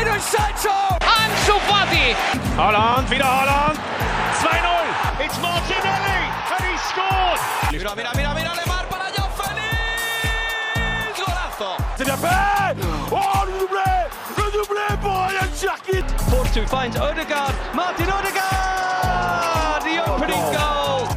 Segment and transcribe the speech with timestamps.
[0.00, 0.72] Jadon Sancho!
[1.00, 2.16] Ansu Fati!
[2.56, 3.78] Holland, wieder Holland!
[4.40, 5.24] 2-0!
[5.24, 6.20] It's Martinelli!
[6.56, 7.40] And he scored!
[7.70, 11.18] Mira, mira, mira, mira, Lemar para Joao Félix!
[11.18, 11.76] Golazo!
[11.98, 12.76] C'est bien fait!
[13.12, 13.92] Oh, le doublé!
[14.38, 16.06] Le doublé pour Ryan Cherkit!
[16.30, 17.52] Force 2 finds Odegaard.
[17.74, 19.80] Martin Odegaard!
[19.84, 21.08] The opening goal!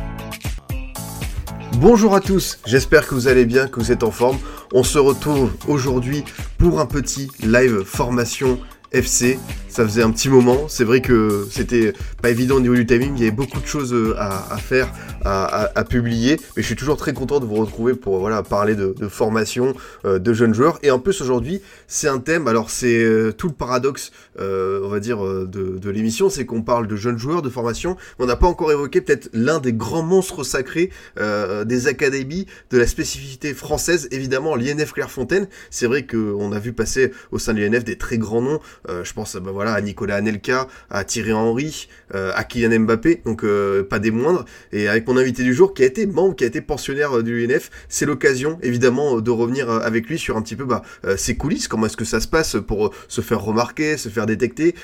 [1.75, 4.37] Bonjour à tous, j'espère que vous allez bien, que vous êtes en forme.
[4.73, 6.25] On se retrouve aujourd'hui
[6.57, 8.59] pour un petit live formation
[8.93, 9.39] FC.
[9.73, 10.67] Ça faisait un petit moment.
[10.67, 13.13] C'est vrai que c'était pas évident au niveau du timing.
[13.15, 14.93] Il y avait beaucoup de choses euh, à, faire,
[15.25, 16.39] à, publier.
[16.55, 19.73] Mais je suis toujours très content de vous retrouver pour voilà parler de, formation
[20.05, 20.77] euh, de jeunes joueurs.
[20.83, 22.47] Et en plus aujourd'hui, c'est un thème.
[22.47, 25.47] Alors c'est euh, tout le paradoxe, on va dire, de,
[25.79, 27.97] de l'émission, c'est qu'on parle de jeunes joueurs, de formation.
[28.19, 32.85] On n'a pas encore évoqué peut-être l'un des grands monstres sacrés des académies, de la
[32.85, 35.47] spécificité française, évidemment l'INF Clairefontaine.
[35.71, 38.59] C'est vrai qu'on a vu passer au sein de l'INF des très grands noms.
[38.89, 43.21] Euh, je pense bah, voilà, à Nicolas Anelka, à Thierry Henry, euh, à Kylian Mbappé,
[43.25, 44.45] donc euh, pas des moindres.
[44.71, 47.23] Et avec mon invité du jour, qui a été membre, qui a été pensionnaire euh,
[47.23, 50.81] du UNF, c'est l'occasion évidemment de revenir avec lui sur un petit peu bah,
[51.17, 54.75] ses coulisses, comment est-ce que ça se passe pour se faire remarquer, se faire détecter,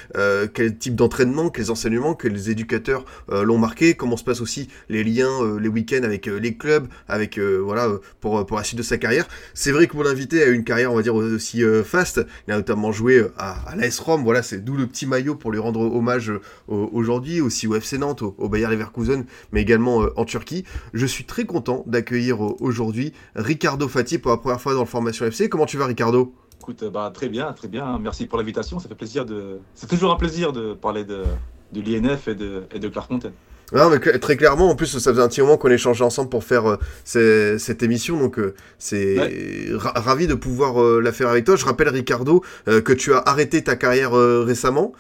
[0.54, 5.04] quel type d'entraînement, quels enseignements, que les éducateurs l'ont marqué, comment se passent aussi les
[5.04, 7.90] liens, les week-ends avec les clubs, avec voilà
[8.22, 9.28] pour pour la suite de sa carrière?
[9.54, 12.22] C'est vrai que mon invité a une carrière, on va dire aussi faste.
[12.48, 15.52] Il a notamment joué à, à l'AS Rome, voilà, c'est d'où le petit maillot pour
[15.52, 16.32] lui rendre hommage
[16.68, 20.66] aujourd'hui, aussi au FC Nantes, au, au Bayer Leverkusen, mais également en Turquie.
[20.94, 25.26] Je suis très content d'accueillir aujourd'hui Ricardo Fati pour la première fois dans le Formation
[25.26, 25.50] FC.
[25.50, 26.34] Comment tu vas, Ricardo?
[26.60, 27.98] Écoute, bah, très bien, très bien.
[28.00, 28.80] Merci pour l'invitation.
[28.80, 29.60] Ça fait plaisir de.
[29.74, 31.24] C'est toujours un plaisir de parler de,
[31.72, 33.32] de l'INF et de, et de Clairefontaine.
[33.72, 36.44] Non, mais très clairement, en plus, ça faisait un petit moment qu'on échangeait ensemble pour
[36.44, 36.78] faire
[37.16, 39.78] euh, cette émission, donc euh, c'est ouais.
[39.78, 41.56] ravi de pouvoir euh, la faire avec toi.
[41.56, 44.94] Je rappelle, Ricardo, euh, que tu as arrêté ta carrière euh, récemment,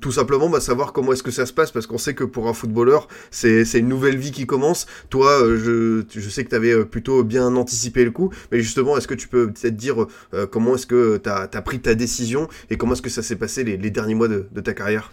[0.00, 2.48] tout simplement, bah, savoir comment est-ce que ça se passe, parce qu'on sait que pour
[2.48, 4.86] un footballeur, c'est une nouvelle vie qui commence.
[5.08, 9.08] Toi, je, je sais que tu avais plutôt bien anticipé le coup, mais justement, est-ce
[9.08, 10.06] que tu peux peut-être dire
[10.50, 13.36] comment est-ce que tu as, as, pris ta décision et comment est-ce que ça s'est
[13.36, 15.12] passé les, les, derniers mois de, de ta carrière?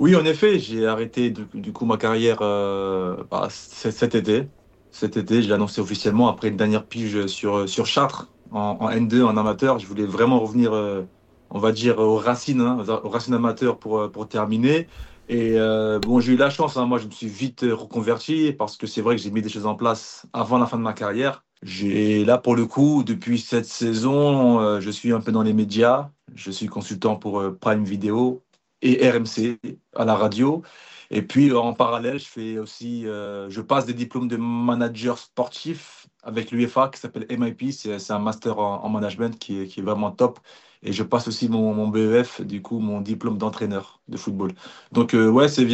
[0.00, 4.48] Oui, en effet, j'ai arrêté du, coup ma carrière euh, bah, cet été.
[4.90, 8.88] Cet été, je l'ai annoncé officiellement après une dernière pige sur, sur Chartres en, en,
[8.88, 9.78] N2 en amateur.
[9.78, 11.02] Je voulais vraiment revenir, euh,
[11.50, 14.88] on va dire, aux racines, hein, aux racines amateurs pour, pour terminer.
[15.28, 18.78] Et euh, bon, j'ai eu la chance, hein, moi je me suis vite reconverti parce
[18.78, 20.94] que c'est vrai que j'ai mis des choses en place avant la fin de ma
[20.94, 21.44] carrière.
[21.62, 25.52] J'ai là pour le coup, depuis cette saison, euh, je suis un peu dans les
[25.52, 26.10] médias.
[26.34, 28.42] Je suis consultant pour Prime Video,
[28.82, 29.58] et RMC
[29.94, 30.62] à la radio.
[31.10, 36.06] Et puis en parallèle, je fais aussi, euh, je passe des diplômes de manager sportif
[36.22, 37.72] avec l'UEFA qui s'appelle MIP.
[37.72, 40.38] C'est un master en, en management qui est, qui est, vraiment top.
[40.82, 44.52] Et je passe aussi mon, mon BEF, du coup, mon diplôme d'entraîneur de football.
[44.92, 45.64] Donc euh, ouais, c'est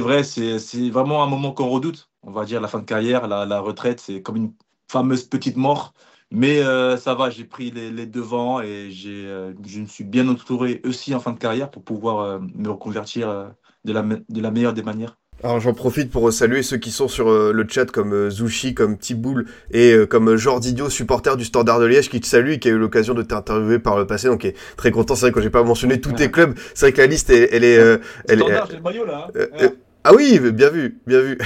[0.00, 2.10] vrai, c'est vraiment un moment qu'on redoute.
[2.22, 4.52] On va dire la fin de carrière, la, la retraite, c'est comme une
[4.88, 5.94] fameuse petite mort.
[6.34, 10.26] Mais euh, ça va, j'ai pris les, les, devants et euh, je me suis bien
[10.28, 13.48] entouré aussi en fin de carrière pour pouvoir euh, me reconvertir euh,
[13.84, 15.18] de, la, de la meilleure des manières.
[15.44, 19.46] Alors j'en profite pour saluer ceux qui sont sur le chat comme Zouchi, comme Tiboul
[19.72, 22.78] et comme Jordidio, supporter du Standard de Liège qui te salue et qui a eu
[22.78, 24.28] l'occasion de t'interviewer par le passé.
[24.28, 26.54] Donc est très content, c'est vrai que j'ai pas mentionné tous tes clubs.
[26.74, 27.76] C'est vrai que la liste elle, elle est...
[27.76, 27.98] Euh,
[28.28, 29.26] elle Standard, j'ai le maillot là.
[29.28, 29.46] Hein.
[29.60, 29.70] Euh,
[30.04, 31.38] ah oui, bien vu, bien vu.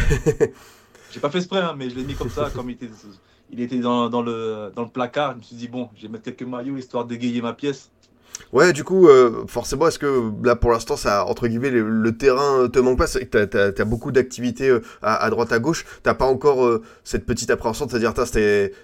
[1.11, 2.91] j'ai pas fait exprès, hein, mais je l'ai mis comme ça, comme il était
[3.51, 5.33] il était dans, dans, le, dans le placard.
[5.33, 7.91] Je me suis dit, bon, je vais mettre quelques maillots histoire d'égayer ma pièce.
[8.53, 12.17] Ouais, du coup, euh, forcément, est-ce que là, pour l'instant, ça, entre guillemets, le, le,
[12.17, 13.07] terrain te manque pas?
[13.07, 15.85] T'as as, as, beaucoup d'activités euh, à, à, droite, à gauche.
[16.03, 18.13] T'as pas encore euh, cette petite appréhension de te dire,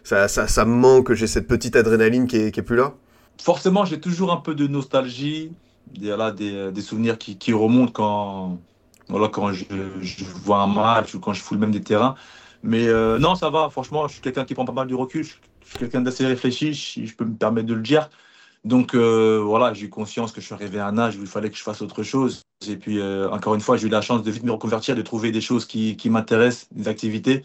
[0.05, 2.95] ça, ça, ça me manque, j'ai cette petite adrénaline qui est, qui est plus là?
[3.41, 5.53] Forcément, j'ai toujours un peu de nostalgie.
[5.95, 8.59] Il y a là des, des souvenirs qui, qui, remontent quand,
[9.09, 9.65] voilà, quand je,
[10.01, 12.15] je, vois un match ou quand je foule même des terrains.
[12.63, 13.71] Mais euh, non, ça va.
[13.71, 15.25] Franchement, je suis quelqu'un qui prend pas mal du recul.
[15.25, 18.09] Je suis quelqu'un d'assez réfléchi, si je peux me permettre de le dire.
[18.65, 21.27] Donc euh, voilà, j'ai eu conscience que je suis arrivé à un âge où il
[21.27, 22.43] fallait que je fasse autre chose.
[22.69, 25.03] Et puis, euh, encore une fois, j'ai eu la chance de vite me reconvertir, de
[25.03, 27.45] trouver des choses qui, qui m'intéressent, des activités.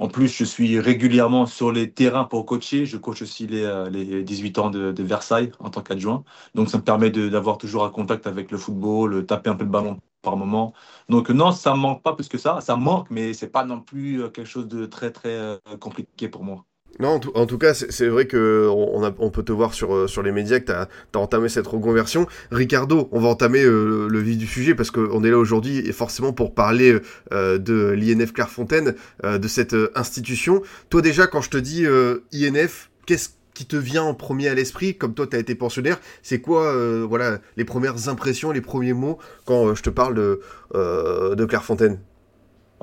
[0.00, 2.86] En plus, je suis régulièrement sur les terrains pour coacher.
[2.86, 6.24] Je coach aussi les, les 18 ans de, de Versailles en tant qu'adjoint.
[6.54, 9.70] Donc, ça me permet d'avoir toujours un contact avec le football, taper un peu le
[9.70, 10.72] ballon par moment.
[11.08, 12.60] Donc non, ça ne manque pas plus que ça.
[12.60, 16.64] Ça manque, mais c'est pas non plus quelque chose de très très compliqué pour moi.
[16.98, 20.60] Non, en tout, cas, c'est vrai que on, peut te voir sur, sur les médias
[20.60, 20.88] que tu as,
[21.18, 22.26] entamé cette reconversion.
[22.50, 25.92] Ricardo, on va entamer euh, le vif du sujet parce qu'on est là aujourd'hui et
[25.92, 26.98] forcément pour parler
[27.32, 30.60] euh, de l'INF Clairefontaine, euh, de cette institution.
[30.90, 31.86] Toi déjà, quand je te dis
[32.34, 36.00] INF, qu'est-ce qui te vient en premier à l'esprit, comme toi tu as été pensionnaire,
[36.22, 36.74] c'est quoi
[37.06, 41.98] voilà, les premières impressions, les premiers mots quand je te parle de, Clairefontaine?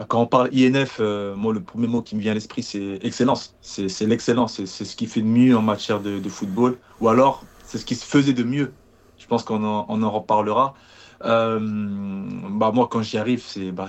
[0.07, 3.55] Quand on parle INF, moi, le premier mot qui me vient à l'esprit, c'est excellence.
[3.61, 4.63] C'est l'excellence.
[4.65, 6.77] C'est ce qui fait de mieux en matière de, de football.
[7.01, 8.73] Ou alors, c'est ce qui se faisait de mieux.
[9.17, 10.75] Je pense qu'on en, en reparlera.
[11.23, 13.87] Euh, bah moi, quand j'y arrive, c'est bah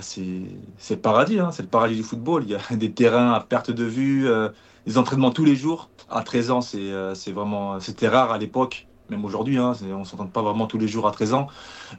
[1.01, 2.43] paradis, hein, c'est le paradis du football.
[2.43, 4.49] Il y a des terrains à perte de vue, euh,
[4.85, 5.89] des entraînements tous les jours.
[6.09, 9.57] À 13 ans, c'est euh, vraiment c'était rare à l'époque, même aujourd'hui.
[9.57, 11.47] Hein, on s'entend pas vraiment tous les jours à 13 ans.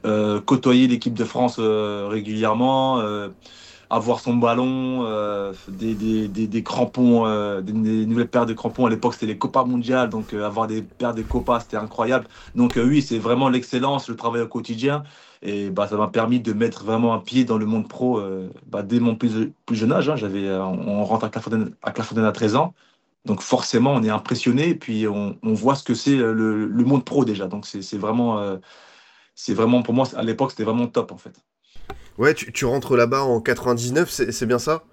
[0.05, 3.01] Euh, côtoyer l'équipe de France régulièrement
[3.91, 8.85] avoir son ballon, euh, des, des, des, crampons, euh, des, nouvelles paires de crampons.
[8.85, 12.25] À l'époque, c'était les Copas mondiales, donc euh, avoir des paires de Copas, c'était incroyable.
[12.55, 15.03] Donc oui, c'est vraiment l'excellence, le travail au quotidien.
[15.41, 18.21] Et bah, ça m'a permis de mettre vraiment un pied dans le monde pro
[18.67, 20.09] bah, dès mon plus, jeune âge.
[20.09, 20.15] Hein.
[20.15, 22.73] J'avais, on rentre à Clairefontaine, à à 13 ans.
[23.25, 26.83] Donc forcément, on est impressionné et puis on, on voit ce que c'est le, le,
[26.85, 27.47] monde pro déjà.
[27.47, 28.57] Donc c'est vraiment,
[29.35, 31.41] c'est vraiment, pour moi, à l'époque, c'était vraiment top en fait.
[32.21, 34.83] Ouais, tu, rentres là-bas en 99, c'est bien ça?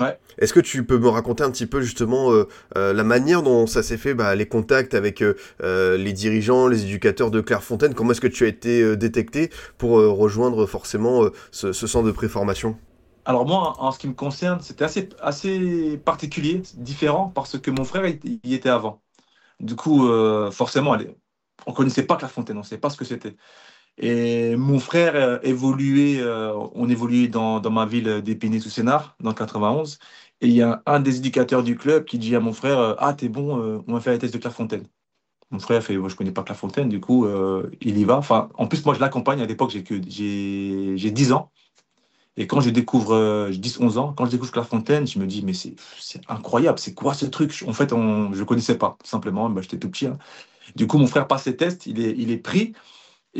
[0.00, 0.18] Ouais.
[0.36, 3.66] Est-ce que tu peux me raconter un petit peu justement euh, euh, la manière dont
[3.66, 7.94] ça s'est fait, bah, les contacts avec euh, les dirigeants, les éducateurs de Clairefontaine?
[7.94, 9.48] Comment est-ce que tu as été détecté
[9.78, 11.22] pour rejoindre forcément
[11.52, 12.76] ce, centre de préformation?
[13.24, 17.84] Alors moi, en ce qui me concerne, c'était assez, assez particulier, différent, parce que mon
[17.84, 19.00] frère y était avant.
[19.58, 20.06] Du coup,
[20.52, 20.98] forcément,
[21.66, 23.36] on ne connaissait pas Clairefontaine, on ne savait pas ce que c'était.
[23.98, 29.98] Et mon frère euh, évoluait, euh, on évoluait dans, ma ville d'Épinay-sous-Sénard, dans le 91.
[30.40, 32.94] Et il y a un, des éducateurs du club qui dit à mon frère euh,
[32.98, 34.84] Ah, t'es bon, on va faire la thèse de Clairefontaine.
[35.50, 37.26] Mon frère fait Moi, je connais pas Clairefontaine, du coup,
[37.80, 38.20] il y va.
[38.54, 39.40] En plus, moi, je l'accompagne.
[39.40, 41.50] À l'époque, j'ai, j'ai, j'ai 10 ans.
[42.36, 45.54] Et quand je découvre, j'ai 10-11 ans, quand je découvre Clairefontaine, je me dis, mais
[45.54, 49.60] c'est, c'est incroyable, c'est quoi ce truc En fait, je ne connaissais pas, simplement, bah,
[49.62, 50.06] j'étais tout petit.
[50.06, 50.18] Hein.
[50.76, 52.74] Du coup, mon frère passe ses tests, il est, il est pris.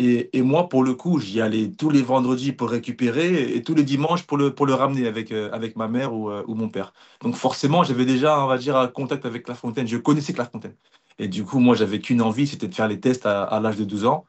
[0.01, 3.75] Et, et, moi, pour le coup, j'y allais tous les vendredis pour récupérer et tous
[3.75, 6.93] les dimanches pour le, ramener avec, euh, avec ma mère ou, euh, ou, mon père.
[7.21, 9.89] Donc forcément, j'avais déjà, on va dire, un contact avec La Fontaine.
[9.89, 10.77] Je connaissais La Fontaine.
[11.19, 13.77] Et du coup, moi, j'avais qu'une envie, c'était de faire les tests à, à l'âge
[13.77, 14.25] de 12 ans.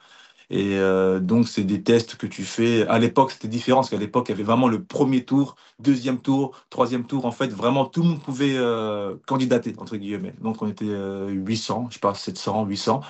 [0.50, 2.88] Et euh, donc, c'est des tests que tu fais.
[2.88, 6.20] À l'époque, c'était différent, parce qu'à l'époque, il y avait vraiment le premier tour, deuxième
[6.20, 7.26] tour, troisième tour.
[7.26, 10.34] En fait, vraiment, tout le monde pouvait euh, candidater, entre guillemets.
[10.42, 10.88] Donc, on était
[11.30, 13.02] 800, je sais pas, 700, 800.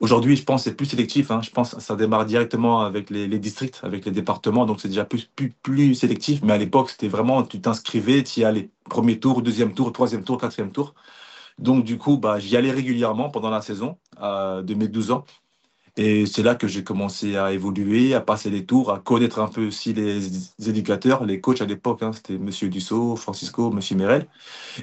[0.00, 1.30] Aujourd'hui, je pense c'est plus sélectif.
[1.30, 1.42] Hein.
[1.42, 4.64] Je pense que ça démarre directement avec les, les districts, avec les départements.
[4.64, 6.40] Donc, c'est déjà plus, plus, plus, sélectif.
[6.42, 8.70] Mais à l'époque, c'était vraiment, tu t'inscrivais, tu y allais.
[8.88, 10.94] Premier tour, deuxième tour, troisième tour, quatrième tour.
[11.58, 15.24] Donc, du coup, bah, j'y allais régulièrement pendant la saison euh, de mes 12 ans.
[15.96, 19.48] Et c'est là que j'ai commencé à évoluer, à passer les tours, à connaître un
[19.48, 20.28] peu aussi les
[20.68, 22.02] éducateurs, les coachs à l'époque.
[22.02, 24.26] Hein, C'était Monsieur Dussault, Francisco, Monsieur Merel.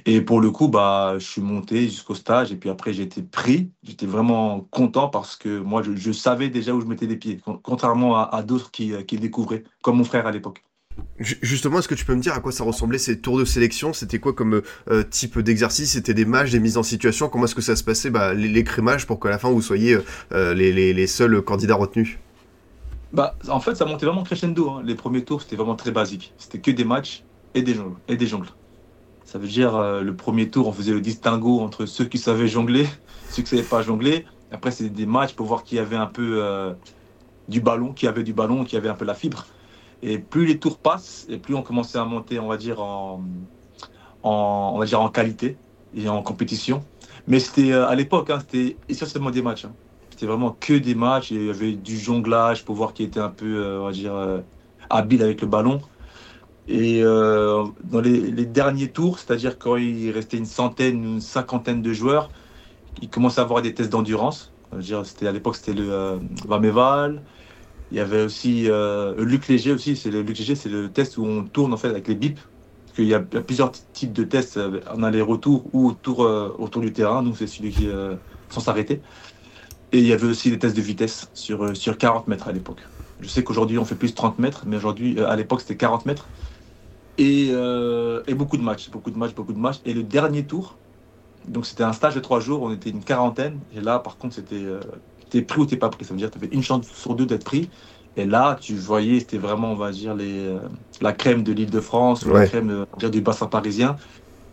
[0.05, 2.51] Et pour le coup, bah, je suis monté jusqu'au stage.
[2.51, 3.71] Et puis après, j'ai été pris.
[3.83, 8.17] J'étais vraiment content parce que moi, je, savais déjà où je mettais les pieds, contrairement
[8.17, 10.66] à, d'autres qui, qui découvraient, comme mon frère à l'époque.
[11.19, 13.91] Justement, est-ce que tu peux me dire à quoi ça ressemblait ces tours de sélection?
[13.91, 15.93] C'était quoi comme euh, type d'exercice?
[15.93, 17.27] C'était des matchs, des mises en situation?
[17.27, 18.11] Comment est-ce que ça se passait?
[18.11, 19.97] Bah, les, crémages pour qu'à la fin vous soyez
[20.31, 22.19] euh, les, les, seuls candidats retenus
[23.13, 24.69] bah, En fait, ça montait vraiment crescendo.
[24.69, 24.83] Hein.
[24.85, 26.33] Les premiers tours, c'était vraiment très basique.
[26.37, 27.23] C'était que des matchs
[27.55, 27.95] et des jongles.
[28.07, 28.27] Et des.
[29.25, 32.47] Ça veut dire, euh, le premier tour, on faisait le distinguo entre ceux qui savaient
[32.47, 32.87] jongler,
[33.29, 34.25] ceux qui ne savaient pas jongler.
[34.51, 36.75] Après, c'était des matchs pour voir qui avait un peu
[37.49, 39.45] du ballon, qui avait du ballon, qui avait un peu la fibre.
[40.03, 43.23] Et plus les tours passent, et plus on commençait à monter, on va dire, en,
[44.23, 45.57] en on va dire en qualité
[45.95, 46.83] et en compétition.
[47.27, 49.65] Mais c'était euh, à l'époque, hein, c'était essentiellement des matchs.
[49.65, 49.73] Hein.
[50.09, 51.31] C'était vraiment que des matchs.
[51.31, 54.15] il y avait du jonglage pour voir qui était un peu, euh, on va dire,
[54.15, 54.39] euh,
[54.89, 55.81] habile avec le ballon.
[56.69, 62.29] Et dans les, derniers tours, c'est-à-dire quand il restait une centaine, une cinquantaine de joueurs,
[63.01, 64.51] il commençait à avoir des tests d'endurance.
[64.73, 67.21] À l'époque, c'était le Vameval,
[67.91, 69.95] il y avait aussi euh, Luc Léger aussi.
[69.95, 72.39] C'est le Luc Léger, c'est le test où on tourne en fait avec les bips.
[72.85, 76.81] Parce qu'il y a plusieurs types de tests euh, en aller-retour ou autour, euh, autour
[76.81, 77.21] du terrain.
[77.21, 78.15] Nous, c'est celui qui euh,
[78.49, 79.01] sans s'arrêter.
[79.93, 82.51] Et il y avait aussi des tests de vitesse sur, euh, sur 40 mètres à
[82.51, 82.81] l'époque.
[83.21, 86.27] Je sais qu'aujourd'hui on fait plus 30 mètres, mais aujourd'hui, à l'époque, c'était 40 mètres.
[87.17, 89.79] Et, et, beaucoup de matchs, beaucoup de matchs, beaucoup de matchs.
[89.85, 90.77] Et le dernier tour,
[91.47, 93.59] donc c'était un stage de trois jours, on était une quarantaine.
[93.75, 94.63] Et là, par contre, c'était
[95.29, 96.05] t'es pris ou t'es pas pris.
[96.05, 97.69] Ça veut dire que tu avais une chance sur deux d'être pris.
[98.15, 100.59] Et là, tu voyais, c'était vraiment, on va dire, les, euh,
[101.01, 102.33] la crème de l'île de France, ouais.
[102.33, 103.95] la crème dire, du bassin parisien.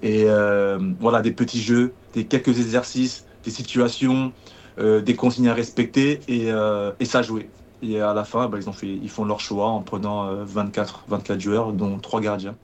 [0.02, 4.32] Et euh, voilà, des petits jeux, des quelques exercices, des situations,
[4.78, 7.48] euh, des consignes à respecter et, euh, et ça jouait.
[7.80, 11.04] Et à la fin, bah, ils, ont fait, ils font leur choix en prenant 24,
[11.08, 12.56] euh, 24 joueurs, dont trois gardiens.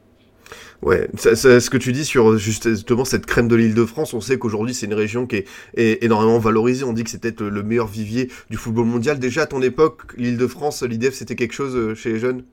[0.82, 4.38] Ouais, ce que tu dis sur justement cette crème de l'île de France, on sait
[4.38, 6.84] qu'aujourd'hui c'est une région qui est, énormément valorisée.
[6.84, 9.18] On dit que c'est peut-être le meilleur vivier du football mondial.
[9.18, 12.44] Déjà à ton époque, l'île de France, l'IDF, c'était quelque chose euh, chez les jeunes?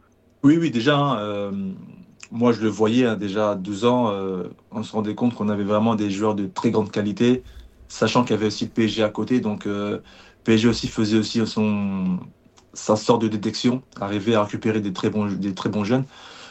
[0.44, 0.98] Oui, oui, déjà.
[0.98, 1.52] Hein, euh,
[2.32, 4.12] moi, je le voyais hein, déjà à 12 ans.
[4.12, 7.44] Euh, on se rendait compte qu'on avait vraiment des joueurs de très grande qualité,
[7.88, 9.40] sachant qu'il y avait aussi le PSG à côté.
[9.40, 9.68] Donc,
[10.44, 12.20] PSG aussi faisait aussi son,
[12.74, 16.04] sa sorte de détection, arrivait à récupérer des très bons jeunes.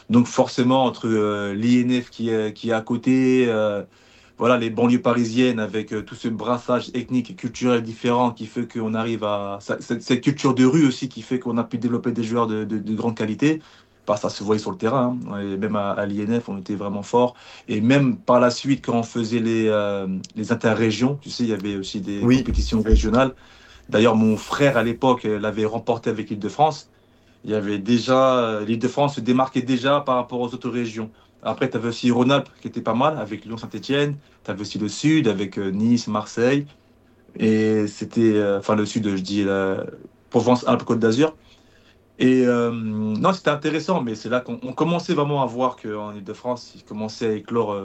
[0.09, 3.83] Donc forcément, entre euh, l'INF qui est, qui est à côté, euh,
[4.37, 8.67] voilà, les banlieues parisiennes avec euh, tout ce brassage ethnique et culturel différent qui fait
[8.71, 9.57] qu'on arrive à...
[9.61, 12.47] ça- Cette, cette culture de rue aussi qui fait qu'on a pu développer des joueurs
[12.47, 13.61] de, de- de grande qualité.
[14.05, 15.19] Bah, ça se voyait sur le terrain.
[15.29, 15.39] hein.
[15.41, 17.35] Et même à, à l'INF, on était vraiment fort.
[17.67, 21.49] Et même par la suite, quand on faisait les, euh, les interrégions, tu sais, il
[21.49, 22.37] y avait aussi des Oui.
[22.37, 23.35] compétitions régionales.
[23.89, 26.91] D'ailleurs, mon frère à l'époque euh, l'avait remporté avec l'Île-de-France.
[27.43, 31.09] Il y avait déjà, euh, l'Île-de-France se démarquait déjà par rapport aux autres régions.
[31.43, 34.17] Après, tu avais aussi Rhône-Alpes qui était pas mal avec Lyon-Saint-Etienne.
[34.43, 36.65] Tu avais aussi le Sud avec euh, Nice, Marseille.
[37.35, 39.85] Et c'était, euh, enfin, le Sud, je dis la
[40.29, 41.35] Provence-Alpes-Côte d'Azur.
[42.19, 46.71] Et non, c'était intéressant, mais c'est là qu'on on commençait vraiment à voir qu'en Ile-de-France,
[46.75, 47.75] il commençait à éclore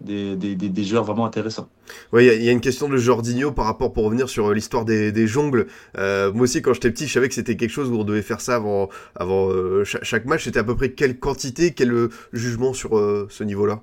[0.00, 1.68] des, des, des, des joueurs vraiment intéressants.
[2.12, 4.28] Ouais, il y, a- il y a une question de Jorginho par rapport pour revenir
[4.28, 5.66] sur euh, l'histoire des, des jongles.
[5.96, 8.22] Euh, moi aussi, quand j'étais petit, je savais que c'était quelque chose où on devait
[8.22, 10.44] faire ça avant, avant euh, cha- chaque match.
[10.44, 12.90] C'était à peu près quelle quantité, quel euh, jugement sur
[13.30, 13.82] ce niveau-là?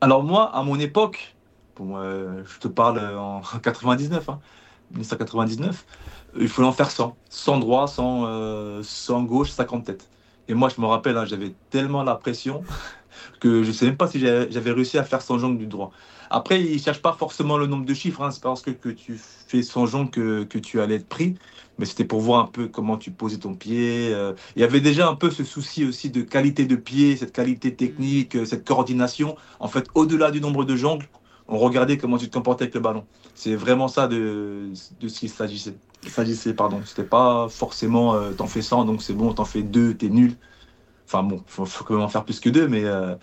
[0.00, 1.38] Alors moi, à mon époque,
[1.76, 1.96] bon,
[2.44, 4.40] je te parle en 99, hein,
[4.90, 5.86] 1999,
[6.36, 7.18] il fallait en faire 100.
[7.28, 10.10] 100 droit, 100, euh, 100 gauche, 50 tête.
[10.48, 12.64] Et moi, je me rappelle, hein, j'avais tellement la pression
[13.40, 15.90] que je ne sais même pas si j'avais réussi à faire 100 jongles du droit.
[16.30, 18.22] Après, ils ne cherchent pas forcément le nombre de chiffres.
[18.22, 21.08] Hein, c'est pas parce que, que tu fais 100 jongles que, que tu allais être
[21.08, 21.36] pris.
[21.78, 24.12] Mais c'était pour voir un peu comment tu posais ton pied.
[24.12, 24.34] euh.
[24.56, 27.74] Il y avait déjà un peu ce souci aussi de qualité de pied, cette qualité
[27.76, 29.36] technique, euh, cette coordination.
[29.60, 31.08] En fait, au-delà du nombre de jongles,
[31.46, 33.06] on regardait comment tu te comportais avec le ballon.
[33.34, 34.70] C'est vraiment ça de,
[35.00, 35.78] de ce qu'il s'agissait.
[36.02, 36.82] Il s'agissait, pardon.
[36.84, 40.36] C'était pas forcément euh, t'en fais 100, donc c'est bon, t'en fais deux, t'es nul.
[41.08, 43.14] Enfin bon, faut, faut quand même en faire plus que deux, mais, euh,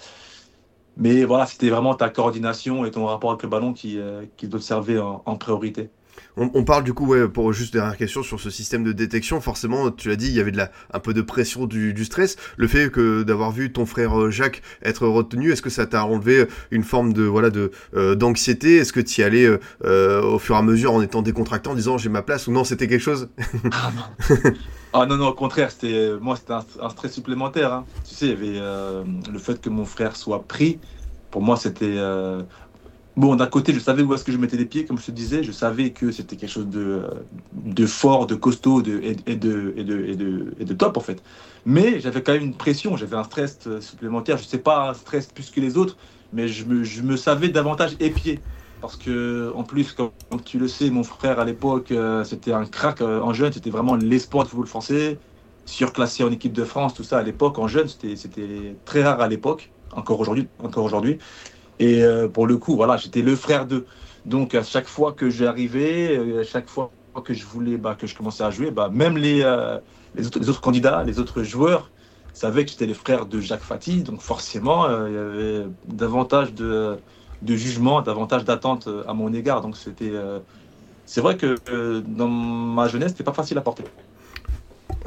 [0.98, 4.48] mais voilà, c'était vraiment ta coordination et ton rapport avec le ballon qui, euh, qui
[4.48, 5.90] doit te servir en, en priorité.
[6.38, 9.40] On, on parle du coup, ouais, pour juste dernière question sur ce système de détection.
[9.42, 12.06] Forcément, tu l'as dit, il y avait de la, un peu de pression, du, du
[12.06, 12.38] stress.
[12.58, 16.06] Le fait que d'avoir vu ton frère euh, Jacques être retenu, est-ce que ça t'a
[16.06, 18.78] enlevé une forme de voilà de euh, d'anxiété?
[18.78, 19.48] Est-ce que tu y allais
[19.84, 22.52] euh, au fur et à mesure en étant décontracté, en disant j'ai ma place ou
[22.52, 23.30] non C'était quelque chose?
[23.72, 24.36] Ah non.
[25.02, 27.74] ah non, non, au contraire, c'était moi c'était un, stress supplémentaire.
[27.74, 27.90] hein.
[28.04, 30.80] Tu sais, il y avait euh, le fait que mon frère soit pris.
[31.32, 32.44] Pour moi, c'était euh,
[33.18, 33.36] bon.
[33.36, 35.44] D'un côté, je savais où est-ce que je mettais les pieds, comme je te disais.
[35.44, 41.24] Je savais que c'était quelque chose de, fort, de costaud, et, de, top en fait.
[41.66, 44.38] Mais j'avais quand même une pression, j'avais un stress euh, supplémentaire.
[44.38, 45.98] Je sais pas un stress plus que les autres,
[46.32, 48.46] mais je me, je me savais davantage épier.
[48.86, 50.12] Parce que, en plus, comme,
[50.46, 53.72] tu le sais, mon frère à l'époque, euh, c'était un crack euh, en jeune, c'était
[53.72, 55.18] vraiment l'espoir du football français,
[55.66, 59.28] surclassé en équipe de France, tout ça à l'époque, en jeune, c'était très rare à
[59.28, 60.50] l'époque, encore aujourd'hui.
[60.60, 61.18] Encore aujourd'hui.
[61.80, 63.88] Et euh, pour le coup, voilà, j'étais le frère d'eux.
[64.24, 66.92] Donc, à chaque fois que j'arrivais, à chaque fois
[67.24, 71.18] que je voulais, bah, que je commençais à jouer, bah, même les, autres, candidats, les
[71.18, 71.90] autres joueurs,
[72.34, 74.04] savaient que j'étais le frère de Jacques Fati.
[74.04, 77.00] Donc, forcément, il y avait davantage de
[77.46, 79.62] de jugement, davantage d'attente euh, à mon égard.
[79.62, 80.40] Donc c'était, euh,
[81.06, 83.84] c'est vrai que euh, dans ma jeunesse, c'était pas facile à porter.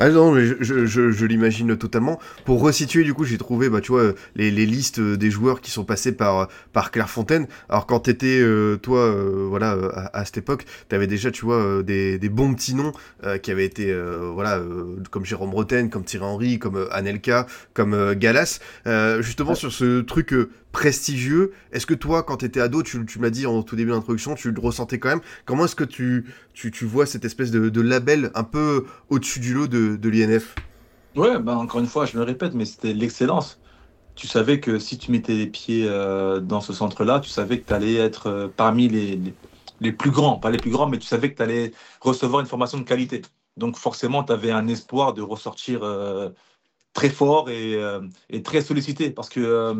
[0.00, 2.21] Ah non, mais je, je, je, je l'imagine totalement.
[2.45, 5.73] Pour resituer, du coup, j'ai trouvé, bah, tu vois, les, les listes des joueurs qui
[5.73, 7.49] sont passés par, par Clairefontaine.
[7.68, 11.83] Alors, quand t'étais, euh, toi, euh, voilà, à, à cette époque, t'avais déjà, tu vois,
[11.83, 12.92] des, des bons petits noms
[13.25, 13.92] euh, qui avaient été,
[14.33, 14.62] voilà,
[15.11, 18.61] comme Jérôme Bretagne, comme Thierry Henry, comme Anelka, comme Galas.
[19.18, 20.33] Justement, sur ce truc
[20.72, 24.34] prestigieux, est-ce que toi, quand t'étais ado, tu, tu m'as dit en tout début d'introduction,
[24.34, 27.68] tu le ressentais quand même Comment est-ce que tu, tu, tu vois cette espèce de,
[27.68, 30.54] de label un peu au-dessus du lot de, l'INF
[31.16, 33.58] Ouais, bah, encore une fois, je me répète, mais c'était l'excellence.
[34.14, 37.66] Tu savais que si tu mettais les pieds euh, dans ce centre-là, tu savais que
[37.66, 39.34] tu allais être euh, parmi les, les,
[39.80, 42.46] les plus grands, pas les plus grands, mais tu savais que tu allais recevoir une
[42.46, 43.22] formation de qualité.
[43.56, 46.30] Donc forcément, tu avais un espoir de ressortir euh,
[46.92, 49.75] très fort et, euh, et très sollicité parce que euh,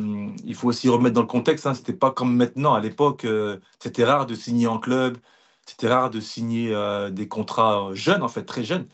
[0.45, 1.67] il faut aussi remettre dans le contexte.
[1.67, 2.75] Hein, c'était pas comme maintenant.
[2.75, 5.19] À l'époque, euh, c'était rare de signer en club.
[5.67, 6.75] C'était rare de signer
[7.13, 8.89] des contrats jeunes, en fait, très jeunes.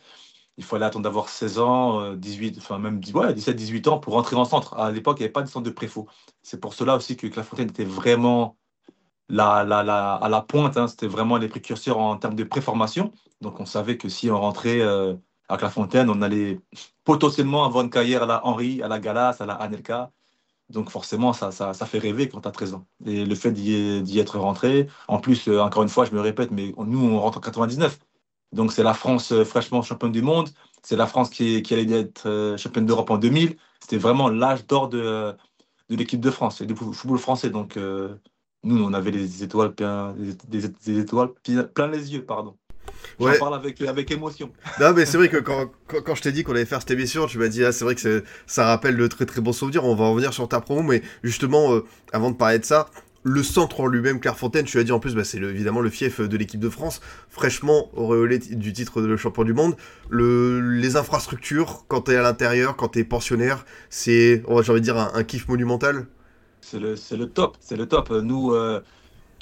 [0.56, 4.14] Il fallait attendre d'avoir 16 ans, euh, 18, enfin même ouais, 17, 18 ans pour
[4.14, 4.74] rentrer en centre.
[4.74, 6.08] À l'époque, il n'y avait pas de centre de préfaux.
[6.42, 8.56] C'est pour cela aussi que Clairefontaine était vraiment
[9.36, 10.76] à la pointe.
[10.76, 10.86] Hein.
[10.86, 13.12] C'était vraiment les précurseurs en termes de préformation.
[13.40, 14.80] Donc on savait que si on rentrait
[15.48, 16.60] à Clairefontaine, on allait
[17.04, 20.10] potentiellement avoir une carrière à la Henri, à la Galas, à la Anelka.
[20.70, 22.86] Donc forcément, ça, ça, ça fait rêver quand tu as 13 ans.
[23.04, 26.50] Et le fait d'y être rentré, en plus, euh, encore une fois, je me répète,
[26.50, 27.98] mais nous, on rentre en 99.
[28.52, 30.48] Donc c'est la France euh, fraîchement championne du monde,
[30.82, 33.56] c'est la France qui, allait être euh, championne d'Europe en 2000.
[33.80, 35.34] C'était vraiment l'âge d'or de,
[35.90, 37.50] l'équipe de France et du football français.
[37.50, 40.14] Donc nous, on avait les étoiles, plein,
[40.48, 41.34] des, des étoiles
[41.74, 42.24] plein les yeux.
[42.24, 42.56] pardon.
[43.18, 43.38] J'en ouais.
[43.38, 44.50] parle avec, avec émotion.
[44.80, 46.90] Non, mais c'est vrai que quand, quand, quand je t'ai dit qu'on allait faire cette
[46.90, 49.84] émission, tu m'as dit, ah, c'est vrai que ça rappelle de très très bons souvenirs.
[49.84, 52.88] On va revenir sur ta promo, mais justement, euh, avant de parler de ça,
[53.24, 56.20] le centre en lui-même, Clairefontaine, tu as dit en plus, bah, c'est évidemment le fief
[56.20, 59.76] de l'équipe de France, fraîchement auréolé du titre de champion du monde.
[60.10, 64.80] Le, les infrastructures, quand tu es à l'intérieur, quand tu es pensionnaire, c'est, j'ai envie
[64.80, 66.06] de dire, un, un kiff monumental.
[66.60, 68.10] C'est le, le top, c'est le top.
[68.10, 68.80] Nous, euh,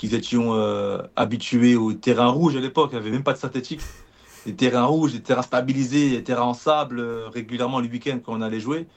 [0.02, 3.38] qu'ils étions euh, habitués au terrain rouge à l'époque, il n'y avait même pas de
[3.38, 3.80] synthétique.
[4.46, 8.32] Des terrains rouges, des terrains stabilisés, des terrains en sable, euh, régulièrement le week-end quand
[8.36, 8.88] on allait jouer.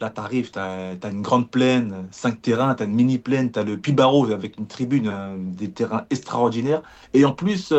[0.00, 3.52] Là, tu arrives, tu as, une grande plaine, cinq terrains, tu as une mini plaine,
[3.52, 6.82] tu as le Pibaro avec une tribune, euh, des terrains extraordinaires.
[7.14, 7.72] Et en plus,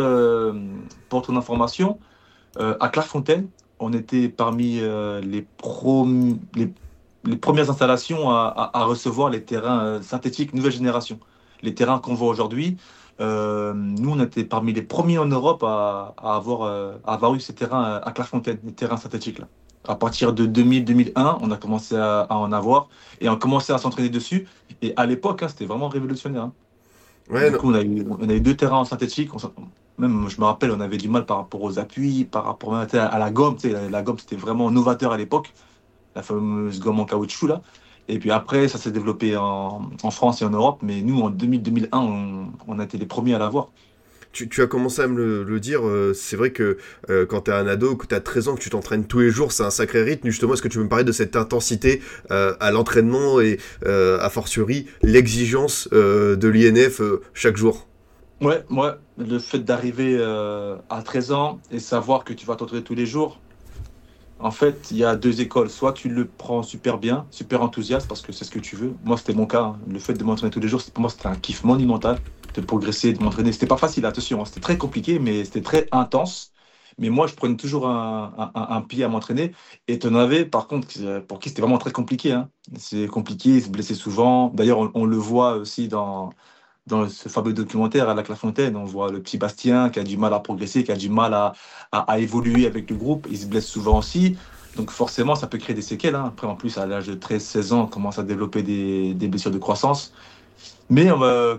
[1.09, 1.99] pour ton information,
[2.57, 3.47] à Clairefontaine,
[3.79, 4.81] on était parmi
[5.21, 5.45] les,
[7.41, 11.19] premières installations à, recevoir les terrains synthétiques nouvelle génération
[11.61, 12.77] les terrains qu'on voit aujourd'hui.
[13.21, 17.39] Euh, nous, on était parmi les premiers en Europe à, avoir, euh, à avoir, eu
[17.39, 19.39] ces terrains à Clairefontaine, les terrains synthétiques.
[19.39, 19.47] Là.
[19.87, 22.89] À partir de 2000-2001, on a commencé à, en avoir
[23.19, 24.47] et on a commencé à s'entraîner dessus.
[24.81, 26.43] Et à l'époque, hein, c'était vraiment révolutionnaire.
[26.43, 26.53] Hein.
[27.29, 29.29] Ouais, du coup, on a, eu, on a, eu, deux terrains en synthétique.
[29.97, 32.87] même, je me rappelle, on avait du mal par rapport aux appuis, par rapport à,
[33.19, 33.57] la gomme.
[33.63, 35.53] La, la gomme, c'était vraiment novateur à l'époque.
[36.15, 37.61] La fameuse gomme en caoutchouc, là.
[38.09, 41.87] Et puis après, ça s'est développé en, France et en Europe, mais nous, en 2000-2001,
[42.67, 43.69] on, a été les premiers à l'avoir.
[44.31, 46.77] Tu, tu, as commencé à me le, dire, euh, c'est vrai que
[47.09, 49.19] euh, quand tu es un ado, que tu as 13 ans, que tu t'entraînes tous
[49.19, 50.27] les jours, c'est un sacré rythme.
[50.27, 52.01] Justement, est-ce que tu peux me parler de cette intensité
[52.31, 57.01] euh, à l'entraînement et à fortiori l'exigence de l'INF
[57.35, 57.87] chaque jour?
[58.41, 60.19] Ouais, ouais, le fait d'arriver
[60.89, 63.39] à 13 ans et savoir que tu vas t'entraîner tous les jours,
[64.39, 65.69] en fait, il y a deux écoles.
[65.69, 68.93] Soit tu le prends super bien, super enthousiaste parce que c'est ce que tu veux.
[69.03, 69.63] Moi, c'était mon cas.
[69.63, 69.79] Hein.
[69.87, 72.19] Le fait de m'entraîner tous les jours, pour moi, c'était un kiff monumental
[72.55, 73.51] de progresser, de m'entraîner.
[73.51, 74.41] C'était pas facile, attention.
[74.41, 74.45] Hein.
[74.45, 76.53] C'était très compliqué, mais c'était très intense.
[76.97, 79.53] Mais moi, je prenais toujours un, pied à m'entraîner.
[79.87, 80.87] Et tu en avais, par contre,
[81.27, 82.33] pour qui c'était vraiment très compliqué.
[82.33, 82.49] Hein.
[82.77, 84.49] C'est compliqué, il se blessait souvent.
[84.53, 86.31] D'ailleurs, on, le voit aussi dans,
[86.89, 90.17] dans ce fameux documentaire à la Clairefontaine, on voit le petit Bastien qui a du
[90.17, 91.53] mal à progresser, qui a du mal à,
[91.91, 93.27] à, évoluer avec le groupe.
[93.29, 94.35] Il se blesse souvent aussi.
[94.75, 96.15] Donc forcément, ça peut créer des séquelles.
[96.15, 96.25] Hein.
[96.27, 99.51] Après, en plus, à l'âge de 13-16 ans, on commence à développer des, des blessures
[99.51, 100.13] de croissance.
[100.89, 101.07] Mais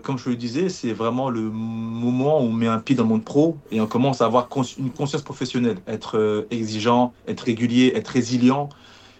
[0.02, 3.08] comme je le disais, c'est vraiment le moment où on met un pied dans le
[3.10, 7.92] monde pro et on commence à avoir une conscience professionnelle, être euh, exigeant, être régulier,
[7.94, 8.68] être résilient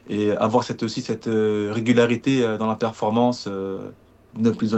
[0.09, 4.75] et avoir cette, aussi cette euh, régularité euh, dans la performance de plus,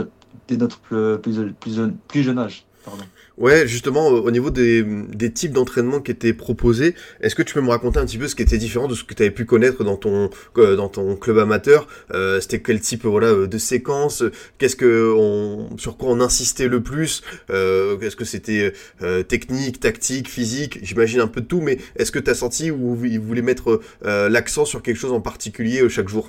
[0.47, 1.17] dès notre plus,
[1.59, 2.65] plus, plus, jeune âge.
[2.85, 3.03] Pardon.
[3.37, 7.61] Ouais, justement, au niveau des, des types d'entraînement qui étaient proposés, est-ce que tu peux
[7.61, 9.45] me raconter un petit peu ce qui était différent de ce que tu avais pu
[9.45, 11.87] connaître dans ton euh, dans ton club amateur?
[12.11, 14.23] Euh, C'était quel type voilà de séquence?
[14.57, 17.23] Qu'est-ce que on sur quoi on insistait le plus?
[17.49, 20.79] Euh, Est-ce que c'était euh, technique, tactique, physique?
[20.83, 23.81] J'imagine un peu de tout, mais est-ce que tu as senti où ils voulaient mettre
[24.05, 26.27] euh, l'accent sur quelque chose en particulier chaque jour?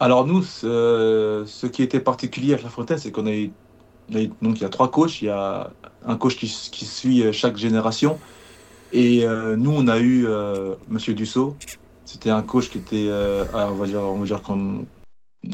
[0.00, 3.52] Alors nous, ce, qui était particulier avec la Fontaine, c'est qu'on a, eu,
[4.40, 5.20] donc y a trois coachs.
[5.20, 5.70] Il y a
[6.06, 8.18] un coach qui, suit chaque génération.
[8.92, 11.54] Et euh, nous, on a eu euh, Monsieur Dussault.
[12.06, 14.86] C'était un coach qui était, euh, on va dire, on va dire qu'on,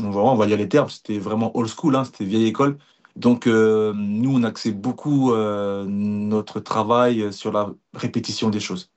[0.01, 0.91] on va, dire les termes.
[0.91, 2.79] C'était vraiment old school, hein, c'était vieille école.
[3.17, 8.91] Donc nous, on axait beaucoup notre travail sur la répétition des choses.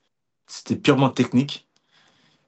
[0.46, 1.69] C'était purement technique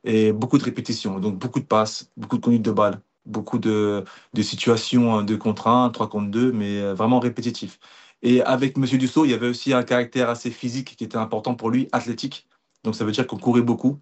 [0.03, 4.03] et beaucoup de répétitions, donc beaucoup de passes, beaucoup de conduite de balle, beaucoup de,
[4.33, 7.79] de situations 2 contre 1, 3 contre 2, mais euh, vraiment répétitif.
[8.23, 8.85] Et avec M.
[8.85, 12.47] Dussault, il y avait aussi un caractère assez physique qui était important pour lui, athlétique.
[12.83, 13.99] Donc ça veut dire qu'on courait beaucoup.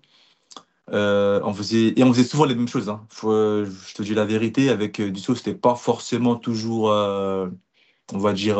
[0.91, 2.89] Euh, on faisait, et on faisait souvent les mêmes choses.
[2.89, 3.05] Hein.
[3.21, 8.59] je te dis la vérité, avec euh, Dussault, c'était pas forcément toujours, on va dire,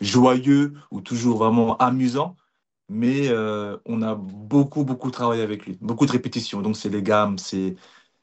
[0.00, 2.36] joyeux ou toujours vraiment amusant
[2.88, 6.62] mais euh, on a beaucoup, beaucoup travaillé avec lui, beaucoup de répétitions.
[6.62, 7.76] Donc, c'est les gammes, c'est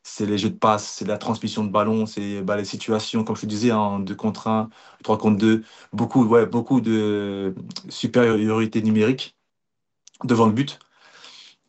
[0.04, 3.36] c'est les jeux de passe, c'est la transmission de ballon, c'est bah, les situations, comme
[3.38, 4.70] je te disais, en 2 contre 1,
[5.04, 7.56] 3 contre 2, beaucoup, ouais, beaucoup de
[7.90, 9.36] supériorité numérique
[10.24, 10.80] devant le but.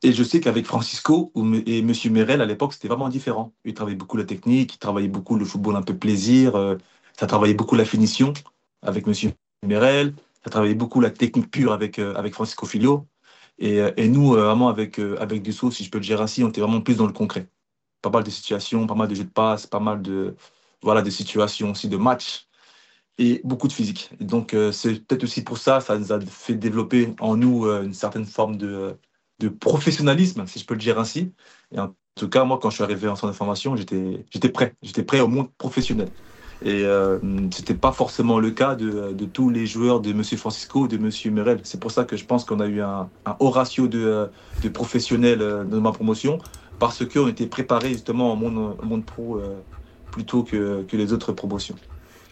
[0.02, 1.33] Et je sais qu'avec Francisco
[1.66, 1.92] et M.
[2.11, 3.54] Merel, à l'époque, c'était vraiment différent.
[3.64, 6.76] Il travaillait beaucoup la technique, il travaillait beaucoup le football un peu plaisir, euh,
[7.18, 8.35] ça travaillait beaucoup la finition
[8.83, 9.33] avec M.
[9.66, 13.07] Merel, a travaillé beaucoup la technique pure avec, euh, avec Francisco Filio.
[13.59, 16.44] Et, euh, et nous, euh, vraiment, avec, avec Dussault, si je peux le dire ainsi,
[16.44, 17.48] on était vraiment plus dans le concret.
[18.02, 20.37] Pas mal de situations, pas mal de jeux de passe, pas mal de,
[20.83, 22.46] voilà, des situations aussi de match
[23.18, 24.11] et beaucoup de physique.
[24.20, 28.26] Donc, c'est peut-être aussi pour ça, ça nous a fait développer en nous une certaine
[28.26, 28.98] forme de,
[29.38, 31.33] de, professionnalisme, si je peux le dire ainsi.
[31.72, 34.74] Et en tout cas, moi, quand je suis arrivé en centre de formation, j'étais prêt.
[34.83, 36.09] J'étais prêt au monde professionnel.
[36.62, 40.22] Et euh, ce n'était pas forcément le cas de, tous les joueurs de M.
[40.22, 41.10] Francisco ou de M.
[41.32, 41.60] Merel.
[41.62, 44.30] C'est pour ça que je pense qu'on a eu un, haut ratio de,
[44.72, 46.38] professionnels de ma promotion,
[46.78, 49.40] parce qu'on était préparés justement au monde, pro
[50.10, 51.74] plutôt que, que les autres promotions.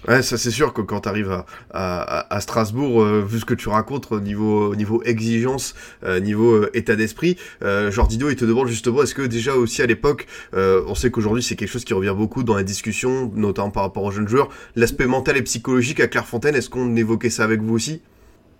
[0.08, 4.10] Ça c'est sûr que quand tu arrives à, Strasbourg, euh, vu ce que tu racontes
[4.10, 9.02] au niveau, niveau exigence, euh, niveau euh, état d'esprit, euh, Jordido il te demande justement,
[9.02, 12.14] est-ce que déjà aussi à l'époque, euh, on sait qu'aujourd'hui c'est quelque chose qui revient
[12.16, 16.08] beaucoup dans la discussion, notamment par rapport aux jeunes joueurs, l'aspect mental et psychologique à
[16.08, 18.02] Clairefontaine, est-ce qu'on évoquait ça avec vous aussi?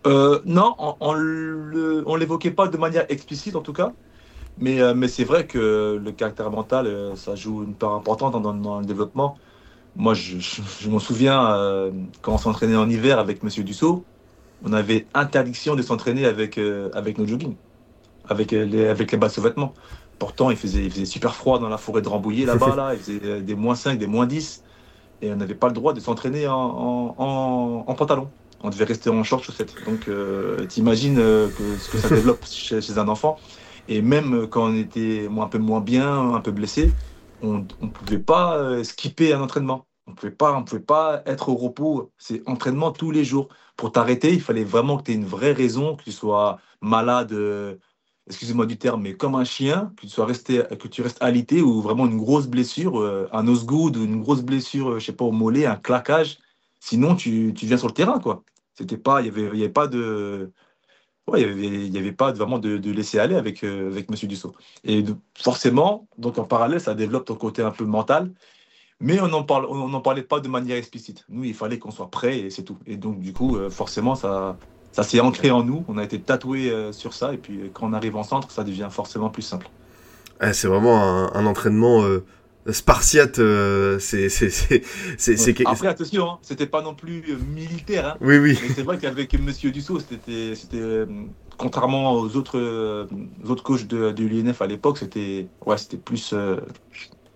[0.05, 3.93] Non, on, on l'évoquait pas de manière explicite en tout cas.
[4.59, 9.39] Mais, c'est vrai que le caractère mental, ça joue une part importante dans le développement.
[9.97, 11.91] Moi, je, je, je m'en souviens euh,
[12.23, 14.05] quand on s'entraînait en hiver avec Monsieur Dussault,
[14.65, 17.57] on avait interdiction de s'entraîner avec, euh, avec nos joggings,
[18.29, 19.75] avec les, avec les bas sous-vêtements.
[20.19, 22.95] Pourtant, il faisait, il faisait super froid dans la forêt de Rambouillet là-bas, là.
[22.95, 24.63] il faisait des moins 5, des moins 10,
[25.21, 28.29] et on n'avait pas le droit de s'entraîner en, en, en, en, pantalon.
[28.63, 29.75] On devait rester en short chaussettes.
[29.85, 31.49] Donc, euh, t'imagines euh,
[31.81, 33.37] ce que ça développe chez, chez, un enfant.
[33.89, 36.93] Et même quand on était un peu moins bien, un peu blessé,
[37.43, 39.87] on ne pouvait pas euh, skipper un entraînement.
[40.07, 42.13] On ne pouvait pas, être au repos.
[42.19, 43.49] C'est entraînement tous les jours.
[43.77, 47.33] Pour t'arrêter, il fallait vraiment que tu aies une vraie raison, que tu sois malade,
[47.33, 47.77] euh,
[48.27, 50.07] excusez-moi du terme, mais comme un chien, que
[50.89, 54.99] tu, restes alité ou vraiment une grosse blessure, euh, un osgood ou une grosse blessure,
[54.99, 56.39] je sais pas, au mollet, un claquage.
[56.81, 58.45] Sinon, tu, viens sur le terrain, quoi.
[58.81, 60.53] Il y avait, y avait pas de,
[61.27, 64.29] ouais, il n'y avait, pas vraiment de, laisser aller avec, euh, M.
[64.29, 64.55] Dussault.
[64.85, 65.05] Et
[65.35, 68.33] forcément, donc en parallèle, ça développe ton côté un peu mental,
[69.01, 71.25] mais on n'en parlait pas de manière explicite.
[71.29, 72.79] Nous, il fallait qu'on soit prêt et c'est tout.
[72.87, 74.57] Et donc, du coup, euh, forcément, ça,
[75.03, 75.85] s'est ancré en nous.
[75.89, 77.35] On a été tatoué euh, sur ça.
[77.35, 79.69] Et puis, quand on arrive en centre, ça devient forcément plus simple.
[80.53, 82.05] c'est vraiment un entraînement
[82.71, 84.83] spartiate, euh, c'est c'est c'est
[85.17, 85.67] c'est ouais.
[85.67, 88.07] Après attention, hein, c'était pas non plus euh, militaire.
[88.07, 88.17] Hein.
[88.21, 88.59] Oui oui.
[88.75, 91.07] C'est vrai qu'avec Monsieur Dussault, c'était c'était euh,
[91.59, 93.07] contrairement aux autres euh,
[93.45, 96.61] aux autres coachs de, de l'INF à l'époque, c'était ouais c'était plus euh,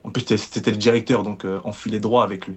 [0.04, 2.56] en plus c'était le directeur donc on filait droit avec lui.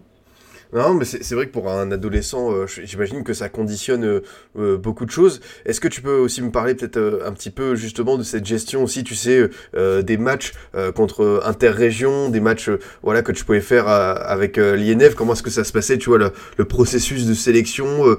[0.72, 4.22] Non, mais c'est vrai que pour un adolescent, euh, j'imagine que ça conditionne euh,
[4.56, 5.42] euh, beaucoup de choses.
[5.66, 8.46] Est-ce que tu peux aussi me parler peut-être euh, un petit peu justement de cette
[8.46, 10.54] gestion aussi, tu sais, des matchs
[10.96, 12.70] contre interrégions, des matchs
[13.02, 16.18] voilà que tu pouvais faire avec l'INF Comment est-ce que ça se passait, tu vois,
[16.18, 18.18] le, le processus de sélection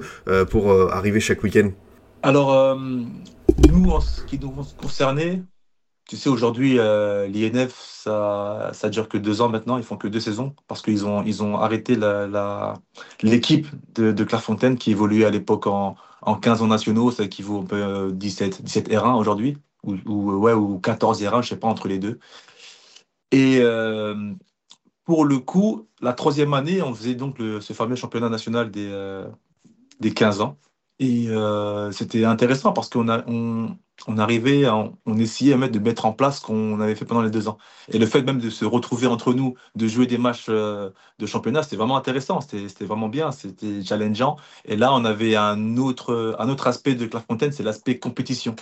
[0.49, 1.71] pour arriver chaque week-end?
[2.23, 5.41] Alors, nous, en ce qui nous concernait,
[6.11, 9.77] tu sais, aujourd'hui, euh, l'INF, ça, ça dure que deux ans maintenant.
[9.77, 11.97] Ils font que deux saisons parce qu'ils ont, ils ont arrêté
[13.23, 17.11] l'équipe de, Clairefontaine qui évoluait à l'époque en, en 15 ans nationaux.
[17.11, 21.47] Ça équivaut un peu 17, 17 R1 aujourd'hui ou, ou, ouais, ou 14 R1, je
[21.47, 22.19] sais pas, entre les deux.
[23.31, 24.33] Et euh,
[25.05, 28.89] pour le coup, la troisième année, on faisait donc le, ce fameux championnat national des,
[28.91, 29.29] euh,
[30.01, 30.57] des 15 ans.
[30.99, 33.23] Et euh, c'était intéressant parce qu'on a,
[34.07, 37.29] on arrivait, à, on essayait de mettre en place ce qu'on avait fait pendant les
[37.29, 37.57] deux ans.
[37.89, 41.25] Et le fait même de se retrouver entre nous, de jouer des matchs euh, de
[41.25, 44.37] championnat, c'était vraiment intéressant, c'était vraiment bien, c'était challengeant.
[44.65, 48.55] Et là, on avait un autre, un autre aspect de Clairefontaine, c'est l'aspect compétition,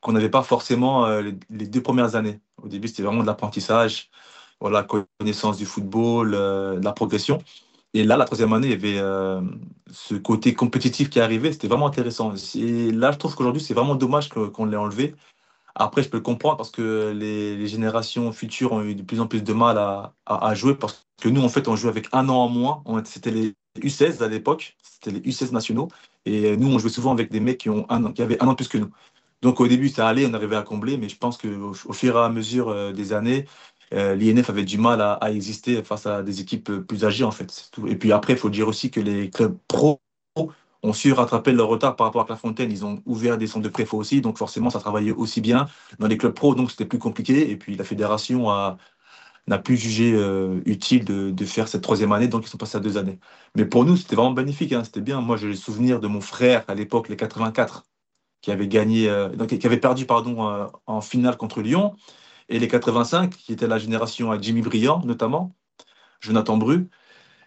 [0.00, 2.40] qu'on n'avait pas forcément euh, les, deux premières années.
[2.62, 4.10] Au début, c'était vraiment de l'apprentissage,
[4.60, 4.86] voilà,
[5.18, 7.42] connaissance du football, euh, la progression.
[7.94, 9.40] Et là, la troisième année, il y avait euh,
[9.90, 11.52] ce côté compétitif qui arrivé.
[11.52, 12.34] C'était vraiment intéressant.
[12.54, 15.14] Et là, je trouve qu'aujourd'hui, c'est vraiment dommage qu'on qu l'ait enlevé.
[15.74, 19.26] Après, je peux le comprendre parce que les, générations futures ont eu de plus en
[19.26, 19.78] plus de mal
[20.26, 22.82] à, jouer parce que nous, en fait, on jouait avec un an en moins.
[23.04, 25.88] C'était les U16 à l'époque, c'était les U16 nationaux.
[26.26, 28.68] Et nous, on jouait souvent avec des mecs qui, ont qui avaient un an plus
[28.68, 28.90] que nous.
[29.40, 32.16] Donc au début, ça allait, on arrivait à combler, mais je pense qu'au au fur
[32.16, 33.46] et à mesure euh, des années,
[33.94, 37.70] euh, l'INF avait du mal à, exister face à des équipes plus âgées, en fait.
[37.86, 40.00] Et puis après, il faut dire aussi que les clubs pro
[40.82, 42.70] ont su rattraper leur retard par rapport à Clairefontaine.
[42.70, 45.66] Ils ont ouvert des centres de préfaux aussi, donc forcément, ça travaillait aussi bien
[45.98, 47.50] dans les clubs pro, donc c'était plus compliqué.
[47.50, 48.78] Et puis la fédération a
[49.48, 52.80] n'a plus jugé euh, utile de, faire cette troisième année, donc ils sont passés à
[52.80, 53.18] deux années.
[53.56, 55.22] Mais pour nous, c'était vraiment bénéfique, hein, c'était bien.
[55.22, 57.86] Moi, j'ai le souvenir de mon frère à l'époque, les 84,
[58.42, 61.94] qui avait gagné, euh, qui avait perdu pardon, en finale contre Lyon
[62.48, 65.54] et les 85, qui était la génération à Jimmy Briand notamment,
[66.20, 66.88] Jonathan Bru.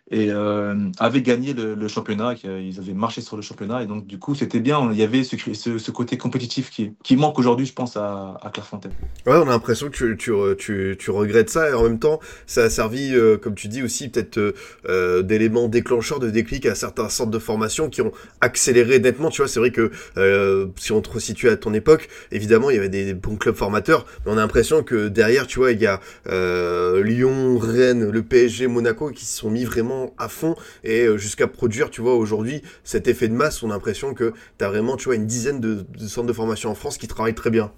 [0.09, 3.85] Et euh, avaient gagné le, le championnat, qui- ils avaient marché sur le championnat, et
[3.85, 7.15] donc du coup c'était bien, il y avait ce, ce, ce côté compétitif qui, qui
[7.15, 8.91] manque aujourd'hui, je pense, à, à Clairefontaine.
[9.25, 12.19] Ouais, on a l'impression que tu, tu, tu, tu regrettes ça et en même temps,
[12.45, 14.53] ça a servi, euh, comme tu dis aussi, peut-être euh,
[14.89, 18.11] euh, d'éléments déclencheurs, de déclic à certains centres de formation qui ont
[18.41, 19.29] accéléré nettement.
[19.29, 22.75] Tu vois, c'est vrai que euh, si on te resitue à ton époque, évidemment, il
[22.75, 25.81] y avait des bons clubs formateurs, mais on a l'impression que derrière, tu vois, il
[25.81, 30.55] y a euh, Lyon, Rennes, le PSG, Monaco qui se sont mis vraiment à fond
[30.83, 33.63] et euh, jusqu'à produire, tu vois, aujourd'hui, cet effet de masse.
[33.63, 36.69] On a l'impression que tu as vraiment, tu vois, une dizaine de, centres de formation
[36.69, 37.71] en France qui travaillent très bien.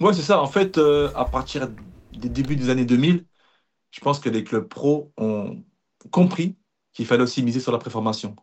[0.00, 0.40] Ouais, c'est ça.
[0.40, 1.68] En fait, euh, à partir
[2.12, 3.24] des débuts des années 2000,
[3.90, 5.62] je pense que les clubs pro ont
[6.10, 6.56] compris
[6.92, 8.36] qu'il fallait aussi miser sur la préformation.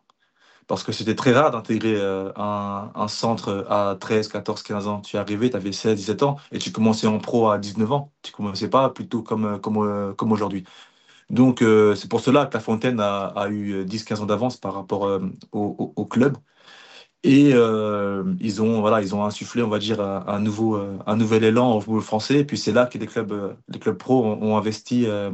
[0.66, 5.00] Parce que c'était très rare d'intégrer euh, un, centre à 13, 14, 15 ans.
[5.00, 7.92] Tu es arrivé, tu avais 16, 17 ans et tu commençais en pro à 19
[7.92, 8.12] ans.
[8.22, 10.64] Tu commençais pas plutôt comme, comme, comme aujourd'hui.
[11.30, 15.06] Donc, euh, c'est pour cela que La Fontaine a, eu 10-15 ans d'avance par rapport
[15.06, 15.20] euh,
[15.52, 16.36] au, club.
[17.24, 21.16] Et euh, ils ont voilà, ils ont insufflé, on va dire, un, nouveau euh, un
[21.16, 22.40] nouvel élan au football français.
[22.40, 25.30] Et puis c'est là que les clubs euh, les clubs pro ont, investi euh,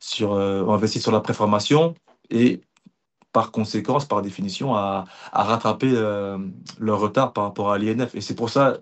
[0.00, 1.94] sur euh, ont investi sur la préformation
[2.30, 2.62] et
[3.32, 6.38] par conséquence, par définition, à, à rattraper euh,
[6.78, 8.14] leur retard par rapport à l'INF.
[8.14, 8.78] Et c'est pour ça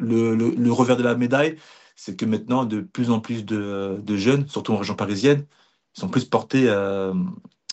[0.00, 1.56] le revers de la médaille,
[1.98, 5.44] c'est que maintenant de plus en plus de, jeunes, surtout en région parisienne,
[5.94, 7.12] sont plus portés euh,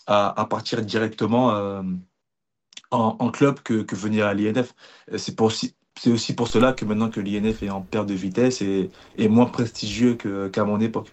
[0.06, 1.52] à, partir directement.
[1.54, 1.82] euh,
[2.90, 4.74] en, club que, venir à l'INF.
[5.16, 9.28] C'est aussi, pour cela que maintenant que l'INF est en perte de vitesse et est
[9.28, 11.12] moins prestigieux qu'à mon époque.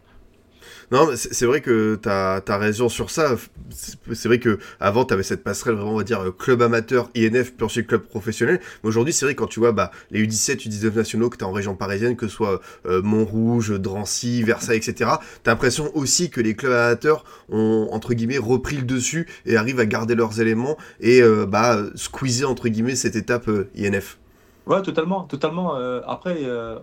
[0.93, 3.35] Non, c'est vrai que t'as as raison sur ça.
[3.71, 7.55] C'est vrai que avant t'avais cette passerelle vraiment, on va dire, euh, club amateur, INF,
[7.55, 8.59] puis ensuite club professionnel.
[8.83, 11.51] Mais aujourd'hui, c'est vrai quand tu vois bah, les U17, U19 nationaux que t'as en
[11.51, 15.09] région parisienne, que ce soit euh, Montrouge, Drancy, Versailles, etc.
[15.41, 19.79] T'as l'impression aussi que les clubs amateurs ont entre guillemets repris le dessus et arrivent
[19.79, 24.19] à garder leurs éléments et euh, bah squeezer entre guillemets cette étape INF.
[24.67, 25.73] Ouais, totalement, totalement.
[26.07, 26.37] Après,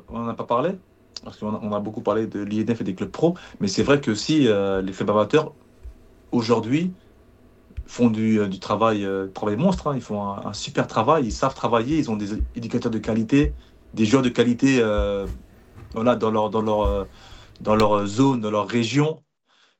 [0.08, 0.72] on n'en a pas parlé,
[1.24, 4.14] parce qu'on a, beaucoup parlé de l'INF et des clubs pro, mais c'est vrai que
[4.14, 5.52] si euh, les clubs amateurs,
[6.32, 6.92] aujourd'hui,
[7.86, 9.92] font du, euh, travail, euh, travail monstre, hein.
[9.96, 13.52] ils font un, super travail, ils savent travailler, ils ont des éducateurs de qualité,
[13.94, 14.80] des joueurs de qualité
[15.92, 17.08] voilà, dans, leur, dans, leur,
[17.60, 19.20] dans leur zone, dans leur région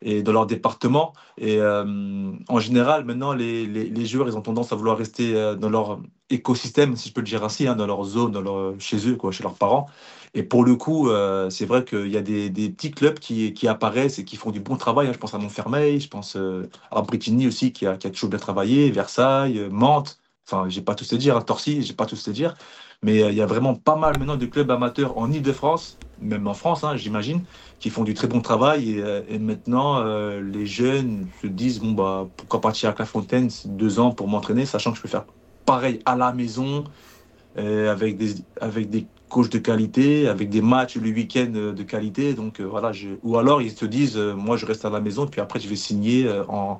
[0.02, 1.12] et dans leur département.
[1.38, 6.00] Et en général, maintenant, les, les, joueurs, ils ont tendance à vouloir rester dans leur
[6.30, 8.34] écosystème, si je peux le dire ainsi, hein, dans leur zone,
[8.80, 9.86] chez eux, chez leurs parents.
[10.34, 14.18] Et pour le coup, euh, c'est vrai qu'il y a des, petits clubs qui, apparaissent
[14.18, 15.08] et qui font du bon travail.
[15.08, 15.12] hein.
[15.12, 18.90] Je pense à Montfermeil, je pense euh, à Bretigny aussi, qui a, toujours bien travaillé,
[18.90, 20.18] Versailles, euh, Mantes.
[20.46, 22.56] Enfin, j'ai pas tous les dire, hein, Torcy, j'ai pas tous les dire.
[23.02, 26.54] Mais il y a vraiment pas mal maintenant de clubs amateurs en Ile-de-France, même en
[26.54, 27.44] France, hein, j'imagine,
[27.78, 29.00] qui font du très bon travail.
[29.28, 30.04] Et, maintenant,
[30.38, 34.90] les jeunes se disent bon, bah, pourquoi partir à Clairefontaine deux ans pour m'entraîner, sachant
[34.90, 35.24] que je peux faire
[35.64, 36.84] pareil à la maison,
[37.56, 42.34] avec, des, avec des coachs de qualité, avec des matchs le week-end euh, de qualité.
[42.34, 43.10] Donc euh, voilà, je...
[43.22, 45.68] Ou alors ils se disent euh, moi, je reste à la maison, puis après, je
[45.68, 46.78] vais signer euh, en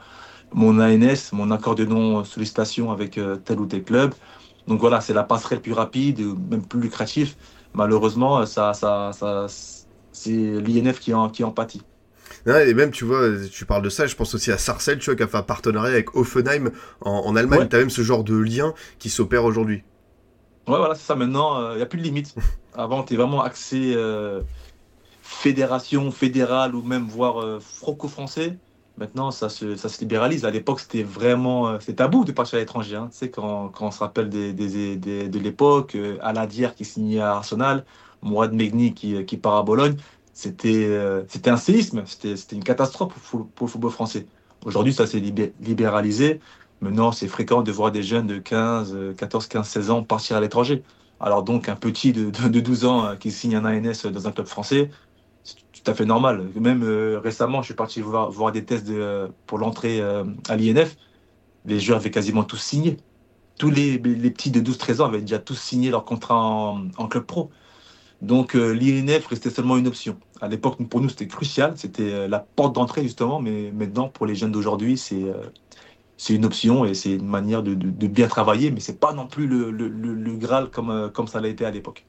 [0.53, 4.15] mon ANS, mon accord de non-sollicitation avec euh, tel ou tel club.
[4.67, 7.37] Donc voilà, c'est la passerelle plus rapide, euh, même plus lucratif.
[7.73, 9.47] Malheureusement, ça, ça, ça,
[10.11, 11.83] c'est l'INF qui en, qui en pâtit.
[12.47, 15.07] Ouais, et même, tu vois, tu parles de ça, je pense aussi à Sarcelles, tu
[15.07, 17.61] vois, qui a fait un partenariat avec Offenheim en, en Allemagne.
[17.61, 17.69] Ouais.
[17.69, 19.85] T'as même ce genre de lien qui s'opère aujourd'hui.
[20.69, 21.17] Ouais, voilà, c'est ça.
[21.17, 22.35] Maintenant, il n'y a plus de limite.
[22.73, 24.43] Avant, tu es vraiment axé euh,
[25.23, 28.61] fédération, fédérale ou même voire euh, franco-français.
[28.97, 30.45] Maintenant, ça se, ça se libéralise.
[30.45, 32.97] À l'époque, c'était vraiment euh, c'est tabou de partir à l'étranger.
[32.97, 33.09] Hein.
[33.13, 36.85] Tu sais, quand, quand on se rappelle des, des, des- de l'époque, euh, Aladier qui
[36.85, 37.87] signait à Arsenal,
[38.23, 39.97] Mourad Megni qui, qui part à Bologne,
[40.33, 44.27] c'était euh, un séisme, c'était c'était une catastrophe pour, pour le football français.
[44.65, 46.41] Aujourd'hui, ça s'est libé- libéralisé.
[46.81, 50.37] Maintenant, c'est fréquent de voir des jeunes de 15, euh, 14, 15, 16 ans partir
[50.37, 50.83] à l'étranger.
[51.21, 54.27] Alors donc, un petit de, de, de 12 ans euh, qui signe un ANS dans
[54.27, 54.91] un club français,
[55.45, 56.49] c'est tout à fait normal.
[56.59, 60.97] Même euh, récemment, je suis parti voir, des tests euh, pour l'entrée à l'INF.
[61.67, 62.97] Les joueurs avaient quasiment tous signé.
[63.59, 67.51] Tous les, petits de 12-13 ans avaient déjà tous signé leur contrat en, club pro.
[68.23, 70.17] Donc l'INF restait seulement une option.
[70.41, 71.75] À l'époque, pour nous, c'était crucial.
[71.77, 73.41] C'était la porte d'entrée, justement.
[73.41, 75.27] Mais maintenant, pour les jeunes d'aujourd'hui, c'est
[76.23, 78.71] c'est une option et c'est une manière de, de- de bien travailler.
[78.71, 81.49] Mais c'est pas non plus le, le- le- le Graal comme, euh, comme ça l'a
[81.49, 82.05] été à l'époque.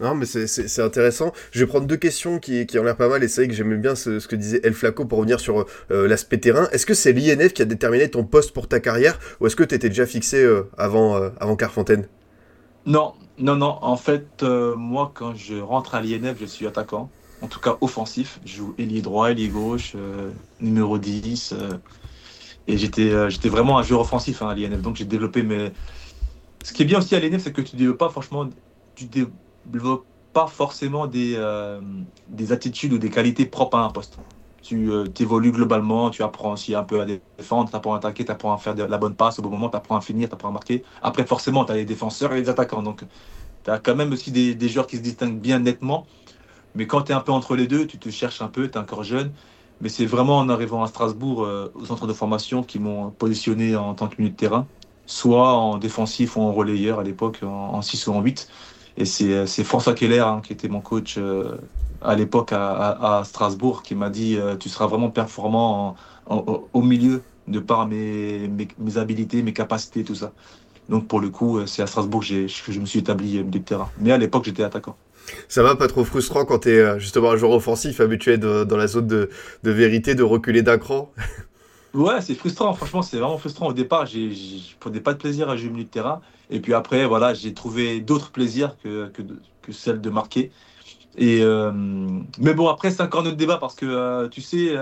[0.00, 1.32] Non, mais c'est- intéressant.
[1.52, 3.54] Je vais prendre deux questions qui, qui ont l'air pas mal, et c'est vrai que
[3.54, 6.68] j'aimais bien ce, ce que disait El Flaco pour revenir sur euh, l'aspect terrain.
[6.72, 9.64] Est-ce que c'est l'INF qui a déterminé ton poste pour ta carrière, ou est-ce que
[9.64, 12.06] tu étais déjà fixé euh, avant, euh, avant Carfontaine?
[12.86, 13.78] Non, non, non.
[13.82, 17.10] En fait, moi, quand je rentre à l'INF, je suis attaquant.
[17.40, 18.40] En tout cas, offensif.
[18.44, 19.96] Je joue ailier droit, ailier gauche,
[20.60, 21.54] numéro 10.
[22.66, 24.82] Et j'étais euh, j'étais vraiment un joueur offensif hein, à l'INF.
[24.82, 25.72] Donc j'ai développé mes.
[26.64, 28.48] Ce qui est bien aussi à l'INF, c'est que tu développes pas franchement,
[28.94, 29.06] tu
[29.64, 31.80] développes pas forcément des, euh,
[32.28, 34.20] des attitudes ou des qualités propres à un poste.
[34.62, 37.06] Tu euh, évolues globalement, tu apprends aussi un peu à
[37.38, 39.68] défendre, tu apprends à attaquer, tu apprends à faire la bonne passe au bon moment,
[39.70, 40.84] tu apprends à finir, tu apprends à marquer.
[41.02, 42.82] Après, forcément, tu as les défenseurs et les attaquants.
[42.82, 43.04] Donc,
[43.64, 46.06] tu as quand même aussi des, des joueurs qui se distinguent bien nettement.
[46.74, 48.78] Mais quand tu es un peu entre les deux, tu te cherches un peu, tu
[48.78, 49.34] es encore jeune.
[49.82, 53.76] Mais c'est vraiment en arrivant à Strasbourg, euh, au centre de formation, qui m'ont positionné
[53.76, 54.70] en tant que milieu de terrain,
[55.06, 58.48] soit en défensif ou en relayeur à l'époque, en, en 6 ou en 8.
[58.96, 61.58] Et c'est euh, c'est François Keller, hein, qui était mon coach euh,
[62.00, 67.58] à l'époque à, Strasbourg, qui m'a dit euh, Tu seras vraiment performant au milieu de
[67.60, 70.34] par mes, mes, mes habilités, mes capacités, tout ça.
[70.88, 73.92] Donc pour le coup, c'est à Strasbourg que, je me suis établi milieu de terrain.
[73.96, 74.98] Mais à l'époque, j'étais attaquant.
[75.48, 78.86] Ça va pas trop frustrant quand t'es euh, justement un joueur offensif habitué dans la
[78.86, 79.28] zone de,
[79.62, 81.12] vérité de reculer d'un cran?
[81.94, 82.72] Ouais, c'est frustrant.
[82.72, 83.68] Franchement, c'est vraiment frustrant.
[83.68, 86.22] Au départ, j'ai- je prenais pas de plaisir à jouer au milieu de terrain.
[86.48, 89.12] Et puis après, voilà, j'ai trouvé d'autres plaisirs que,
[89.70, 90.52] celle de marquer.
[91.20, 91.72] Euh,
[92.38, 94.76] mais bon, après, c'est encore notre débat parce que, euh, tu sais,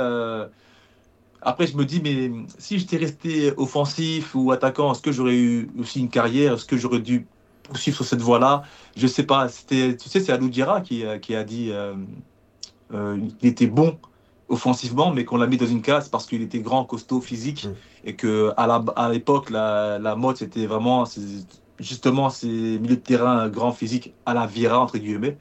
[1.42, 5.70] après, je me dis, mais si j'étais resté offensif ou attaquant, est-ce que j'aurais eu
[5.78, 6.54] aussi une carrière?
[6.54, 7.30] Est-ce que j'aurais dû
[7.70, 8.62] poursuivre sur cette voie-là
[8.96, 9.48] Je sais pas.
[9.48, 11.94] C'était, tu sais, c'est Alou Dira qui, euh, qui a dit euh,
[12.92, 13.98] euh, il était bon
[14.48, 17.74] offensivement, mais qu'on l'a mis dans une case parce qu'il était grand, costaud, physique, Mm.
[18.08, 21.04] et que à la- à l'époque, la, la mode, c'était vraiment
[21.78, 22.48] justement ces
[22.80, 25.38] milieux de terrain grand physique à la Vira, entre guillemets.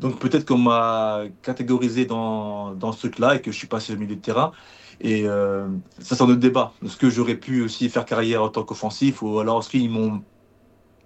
[0.00, 3.96] Donc peut-être qu'on m'a catégorisé dans, dans ce truc-là et que je suis passé au
[3.96, 4.52] milieu de terrain.
[5.00, 5.68] Et euh,
[6.00, 6.72] ça, c'est un autre débat.
[6.84, 10.22] Est-ce que j'aurais pu aussi faire carrière en tant qu'offensif ou alors est-ce qu'ils m'ont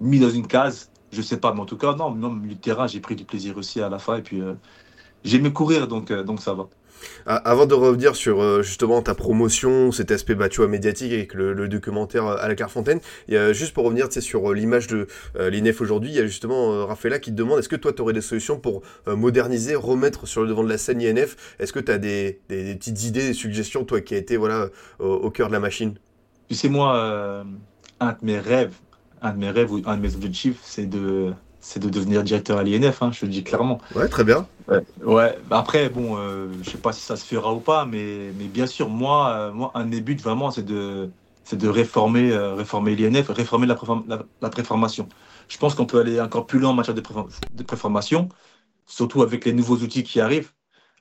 [0.02, 0.90] mis dans une case.
[1.12, 3.56] Je sais pas, mais en tout cas, non, non de terrain, j'ai pris du plaisir
[3.58, 4.54] aussi à la fin et puis euh,
[5.24, 6.68] j'ai aimé courir, donc, euh, donc ça va.
[7.26, 11.12] Ah, Avant de revenir sur euh, justement ta promotion, cet aspect bah, tu vois, médiatique
[11.12, 13.00] avec le, le documentaire euh, à la Clairefontaine,
[13.52, 17.30] juste pour revenir sur l'image de euh, l'INEF aujourd'hui, il y a justement euh, qui
[17.30, 20.48] te demande est-ce que toi tu aurais des solutions pour euh, moderniser, remettre sur le
[20.48, 23.34] devant de la scène INF Est-ce que tu as des, des- des petites idées, des
[23.34, 25.94] suggestions, toi qui as été voilà, au, au cœur de la machine?
[26.48, 27.44] Tu sais, moi,
[28.00, 28.74] un de mes rêves,
[29.22, 32.58] un de mes rêves ou un de mes objectifs, c'est de, c'est de devenir directeur
[32.58, 33.80] à l'INF, hein, je le dis clairement.
[33.94, 34.48] Ouais, très bien.
[34.68, 35.40] Ouais, ouais.
[35.44, 38.48] bah après, bon, euh, je sais pas si ça se fera ou pas, mais, mais
[38.48, 41.12] bien sûr, moi, euh, moi, un de mes buts vraiment, c'est de,
[41.44, 45.08] c'est de réformer, euh, réformer l'INF, réformer la, préform- la, la préformation.
[45.48, 48.28] Je pense qu'on peut aller encore plus loin en matière de, préform- de préformation,
[48.86, 50.52] surtout avec les nouveaux outils qui arrivent,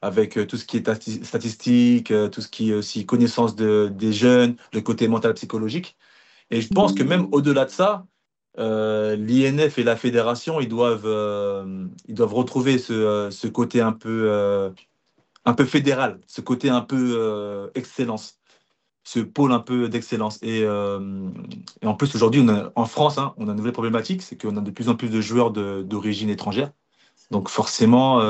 [0.02, 3.92] avec euh, tout ce qui est stati- statistique, tout ce qui est aussi connaissance de,
[3.94, 5.98] des jeunes, le côté mental psychologique.
[6.52, 8.08] Et je pense que même au-delà de ça,
[8.60, 11.88] euh, l'INF et la fédération, ils doivent, euh,
[12.20, 14.74] retrouver ce, euh, côté un peu,
[15.66, 18.40] fédéral, ce côté un peu excellence,
[19.04, 20.40] ce pôle un peu d'excellence.
[20.42, 24.62] Et, en plus, aujourd'hui, en France, hein, on a une nouvelle problématique, c'est qu'on a
[24.62, 26.72] de plus en plus de joueurs d'origine étrangère.
[27.32, 28.22] Donc forcément,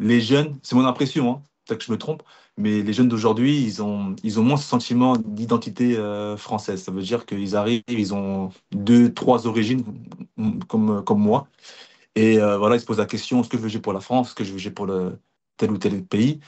[0.00, 2.22] les jeunes, c'est mon impression, hein, peut-être que je me trompe,
[2.56, 6.82] mais les jeunes d'aujourd'hui, ils ont, ils ont moins ce sentiment d'identité euh, française.
[6.82, 9.84] Ça veut dire qu'ils arrivent, ils ont deux, trois origines
[10.68, 11.48] comme, comme moi.
[12.16, 14.00] Et euh, voilà, ils se posent la question, est-ce que je veux jouer pour la
[14.00, 15.18] France, est-ce que je veux jouer pour le,
[15.56, 16.40] tel ou tel pays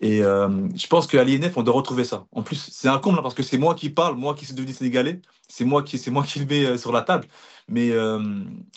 [0.00, 2.26] Et euh, je pense qu'à l'INF, on doit retrouver ça.
[2.32, 4.54] En plus, c'est un comble hein, parce que c'est moi qui parle, moi qui suis
[4.54, 7.26] devenu sénégalais, c'est moi qui, moi qui le mets euh, sur la table.
[7.68, 8.20] Mais euh,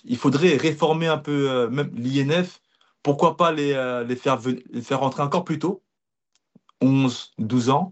[0.05, 2.60] il faudrait réformer un peu euh, même l'INF.
[3.03, 4.39] Pourquoi pas les, euh, les, faire
[4.71, 5.83] les faire rentrer encore plus tôt,
[6.81, 7.91] 11, 12 ans,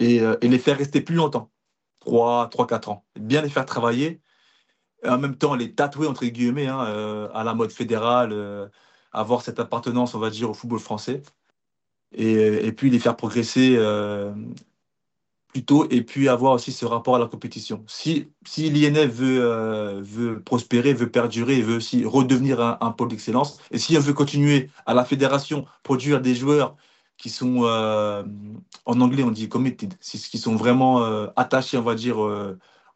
[0.00, 1.50] et, euh, et les faire rester plus longtemps,
[2.00, 3.04] 3, 3 4 ans.
[3.18, 4.20] Bien les faire travailler,
[5.04, 8.70] et en même temps les tatouer, entre guillemets, hein, euh, à la mode fédérale,
[9.12, 11.22] avoir cette appartenance, on va dire, au football français,
[12.12, 13.76] et puis les faire progresser
[15.54, 17.84] euh, plus tôt, et puis avoir aussi ce rapport à la compétition.
[17.86, 23.58] Si, si l'INF veut, euh, veut prospérer, veut perdurer, veut aussi redevenir un, pôle d'excellence,
[23.70, 26.76] et si on veut continuer à la fédération produire des joueurs
[27.16, 28.24] qui sont, euh,
[28.86, 32.16] en anglais on dit committed, qui sont vraiment euh, attachés, on va dire,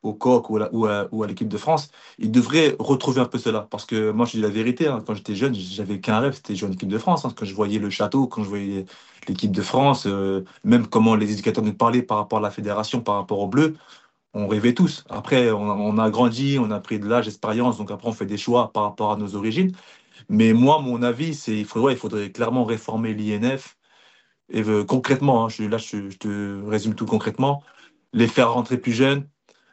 [0.02, 3.66] au coq ou à, l'équipe de France, ils devraient retrouver un peu cela.
[3.70, 6.54] Parce que moi, je dis la vérité, hein, quand j'étais jeune, j'avais qu'un rêve, c'était
[6.54, 7.24] jouer en équipe de France.
[7.24, 7.32] hein.
[7.36, 8.86] Quand je voyais le château, quand je voyais
[9.26, 13.00] l'équipe de France, euh, même comment les éducateurs nous parlaient par rapport à la fédération,
[13.00, 13.76] par rapport au bleu,
[14.34, 15.04] on rêvait tous.
[15.10, 18.38] Après, on, a grandi, on a pris de l'âge, d'expérience, donc après, on fait des
[18.38, 19.72] choix par rapport à nos origines.
[20.28, 23.76] Mais moi, mon avis, c'est il faudrait, faudrait clairement réformer l'INF.
[24.50, 27.62] Et euh, concrètement, hein, là, je te résume tout concrètement,
[28.12, 29.28] les faire rentrer plus jeunes,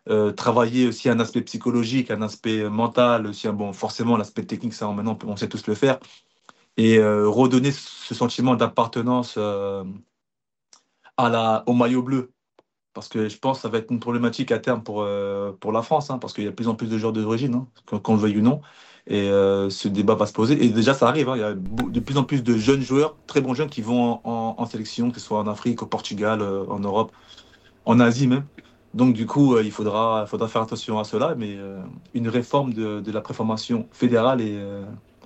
[0.08, 4.88] euh, travailler aussi un aspect psychologique, un aspect mental, aussi bon, forcément l'aspect technique, ça
[4.92, 6.00] maintenant on sait tous le faire,
[6.78, 9.84] et euh, redonner ce sentiment d'appartenance euh,
[11.18, 12.32] à au maillot bleu.
[12.94, 15.08] parce que je pense que ça va être une problématique à terme pour,
[15.60, 17.56] pour la France, hein, parce qu'il y a de plus en plus de joueurs d'origine,
[17.56, 18.62] hein, qu'on le veuille ou non.
[19.08, 19.28] Et
[19.70, 20.64] ce débat va se poser.
[20.66, 21.30] Et déjà, ça arrive.
[21.30, 23.82] hein, il y a de plus en plus de jeunes joueurs, très bons jeunes, qui
[23.82, 27.12] vont en, sélection, que ce soit en Afrique, au Portugal, en Europe,
[27.86, 28.46] en Asie même.
[28.96, 31.36] Donc, du coup, euh, il faudra, faire attention à cela.
[31.36, 31.82] Mais euh,
[32.14, 34.86] une réforme de, la préformation fédérale est, euh,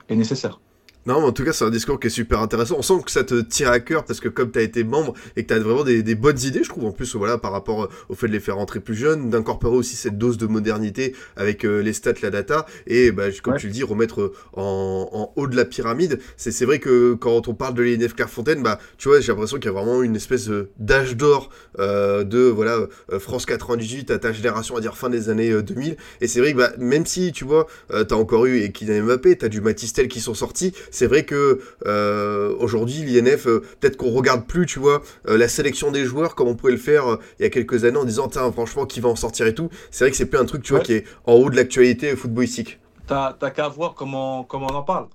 [0.10, 0.60] est nécessaire.
[1.06, 2.76] Non, mais en tout cas, c'est un discours qui est super intéressant.
[2.78, 5.14] On sent que ça te tire à cœur parce que comme tu as été membre
[5.36, 7.52] et que tu as vraiment des, des bonnes idées, je trouve, en plus, voilà, par
[7.52, 10.46] rapport euh, au fait de les faire rentrer plus jeunes, d'incorporer aussi cette dose de
[10.46, 13.60] modernité avec euh, les stats, la data, et bah, comme Ouais.
[13.60, 16.20] tu le dis, remettre euh, en, en haut de la pyramide.
[16.38, 19.66] C'est vrai que quand on parle de l'INF Clairefontaine, bah, tu vois, j'ai l'impression qu'il
[19.66, 22.78] y a vraiment une espèce d'âge d'or euh, de voilà
[23.20, 25.96] France 98 à ta génération, à dire fin des années euh, 2000.
[26.22, 29.06] Et c'est vrai que bah, même si, tu vois, euh, t'as encore eu et Kylian
[29.06, 30.74] Mbappé, t'as du Matistel qui sont sortis.
[30.92, 35.48] C'est vrai que euh, aujourd'hui l'INF, euh, peut-être qu'on regarde plus, tu vois, euh, la
[35.48, 38.28] sélection des joueurs comme on pouvait le faire il y a quelques années en disant
[38.28, 39.70] tiens franchement qui va en sortir et tout.
[39.92, 42.16] C'est vrai que c'est plus un truc, tu vois, qui est en haut de l'actualité
[42.16, 42.80] footballistique.
[43.08, 45.08] T'as t'as qu'à voir comment, comment on en parle.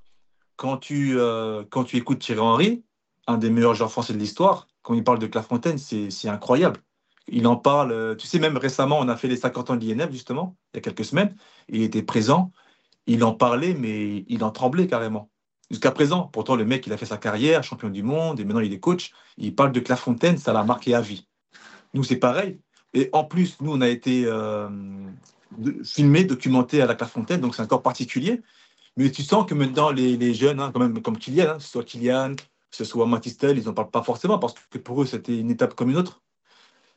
[0.57, 1.17] Quand tu,
[1.71, 2.85] quand tu écoutes Thierry Henry,
[3.27, 6.81] un des meilleurs joueurs français de l'histoire, quand il parle de Clairefontaine, c'est c'est incroyable.
[7.27, 10.13] Il en parle, tu sais, même récemment, on a fait les 50 ans de l'INF,
[10.13, 11.35] justement, il y a quelques semaines.
[11.69, 12.53] Il était présent,
[13.07, 15.31] il en parlait, mais il en tremblait carrément.
[15.75, 18.61] Jusqu'à présent, pourtant, le mec, il a fait sa carrière, champion du monde, et maintenant
[18.61, 19.11] il est coach.
[19.39, 21.27] Il parle de Clairefontaine, ça l'a marqué à vie.
[21.95, 22.61] Nous, c'est pareil.
[22.93, 24.69] Et en plus, nous, on a été euh,
[25.83, 28.41] filmé, documenté à la Clairefontaine, donc c'est encore particulier.
[28.97, 31.83] Mais tu sens que maintenant, les, jeunes, hein, quand même, comme Kylian, hein, ce soit
[31.83, 35.37] Kylian, que ce soit Matistel, ils n'en parlent pas forcément parce que pour eux, c'était
[35.37, 36.23] une étape comme une autre.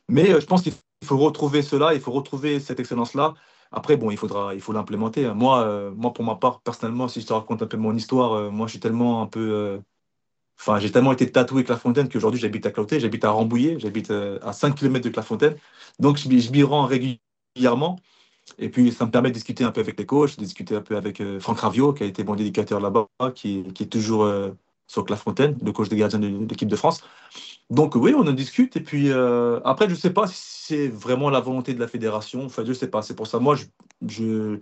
[0.08, 3.34] Mais euh, je pense qu'il faut retrouver cela, il faut retrouver cette excellence-là.
[3.72, 5.26] Après, bon, il faudra, il faut l'implémenter.
[5.26, 5.34] hein.
[5.34, 8.32] Moi, euh, moi, pour ma part, personnellement, si je te raconte un peu mon histoire,
[8.34, 9.40] euh, moi, je suis tellement un peu.
[9.40, 9.78] euh,
[10.60, 14.10] Enfin, j'ai tellement été tatoué Clairefontaine qu'aujourd'hui, j'habite à côté, j'habite à Rambouillet, j'habite
[14.42, 15.56] à 5 km de Clairefontaine.
[16.00, 17.98] Donc, je, je m'y rends régulièrement.
[18.58, 20.82] Et puis, ça me permet de discuter un peu avec les coachs, de discuter un
[20.82, 24.24] peu avec Franck Ravio, qui a été mon dédicateur là-bas, qui, est- toujours
[24.88, 27.02] sur Clairefontaine, le coach des gardiens de, l'équipe de France.
[27.70, 28.76] Donc, oui, on en discute.
[28.76, 31.86] Et puis, euh, après, je ne sais pas si c'est vraiment la volonté de la
[31.86, 32.46] fédération.
[32.46, 33.02] Enfin, je ne sais pas.
[33.02, 33.56] C'est pour ça, moi,
[34.06, 34.58] je,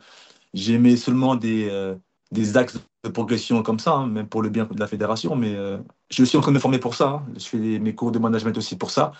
[0.53, 1.95] j'aimais seulement des, euh,
[2.33, 5.37] des axes de progression comme ça, hein, même pour le bien de la fédération.
[5.37, 5.79] Mais euh,
[6.11, 7.09] je suis en train de me former pour ça.
[7.09, 7.27] hein.
[7.39, 9.13] Je fais mes cours de management aussi pour ça.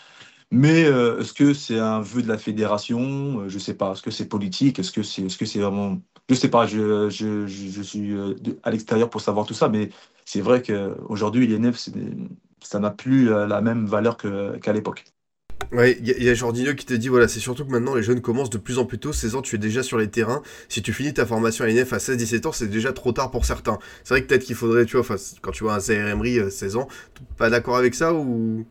[0.53, 3.49] Mais est-ce que c'est un vœu de la fédération?
[3.49, 3.93] Je ne sais pas.
[3.93, 4.79] Est-ce que c'est politique?
[4.79, 5.99] Est-ce que c'est est -ce c'est vraiment.
[6.29, 6.67] Je ne sais pas.
[6.69, 8.15] Je, je, je, je suis
[8.63, 9.69] à l'extérieur pour savoir tout ça.
[9.69, 9.91] Mais
[10.27, 11.89] c'est vrai qu'aujourd'hui, l'INF,
[12.63, 15.05] ça n'a plus euh, la même valeur qu'à l'époque.
[15.73, 17.95] Ouais, il y, a- y a Jordinho qui te dit voilà, c'est surtout que maintenant
[17.95, 19.13] les jeunes commencent de plus en plus tôt.
[19.13, 20.43] 16 ans, tu es déjà sur les terrains.
[20.69, 23.45] Si tu finis ta formation à l'INF à 16-17 ans, c'est déjà trop tard pour
[23.45, 23.79] certains.
[24.05, 26.77] C'est vrai que peut-être qu'il faudrait, tu vois, quand tu vois un Emery, euh, 16
[26.77, 26.89] ans,
[27.37, 28.65] pas d'accord avec ça ou?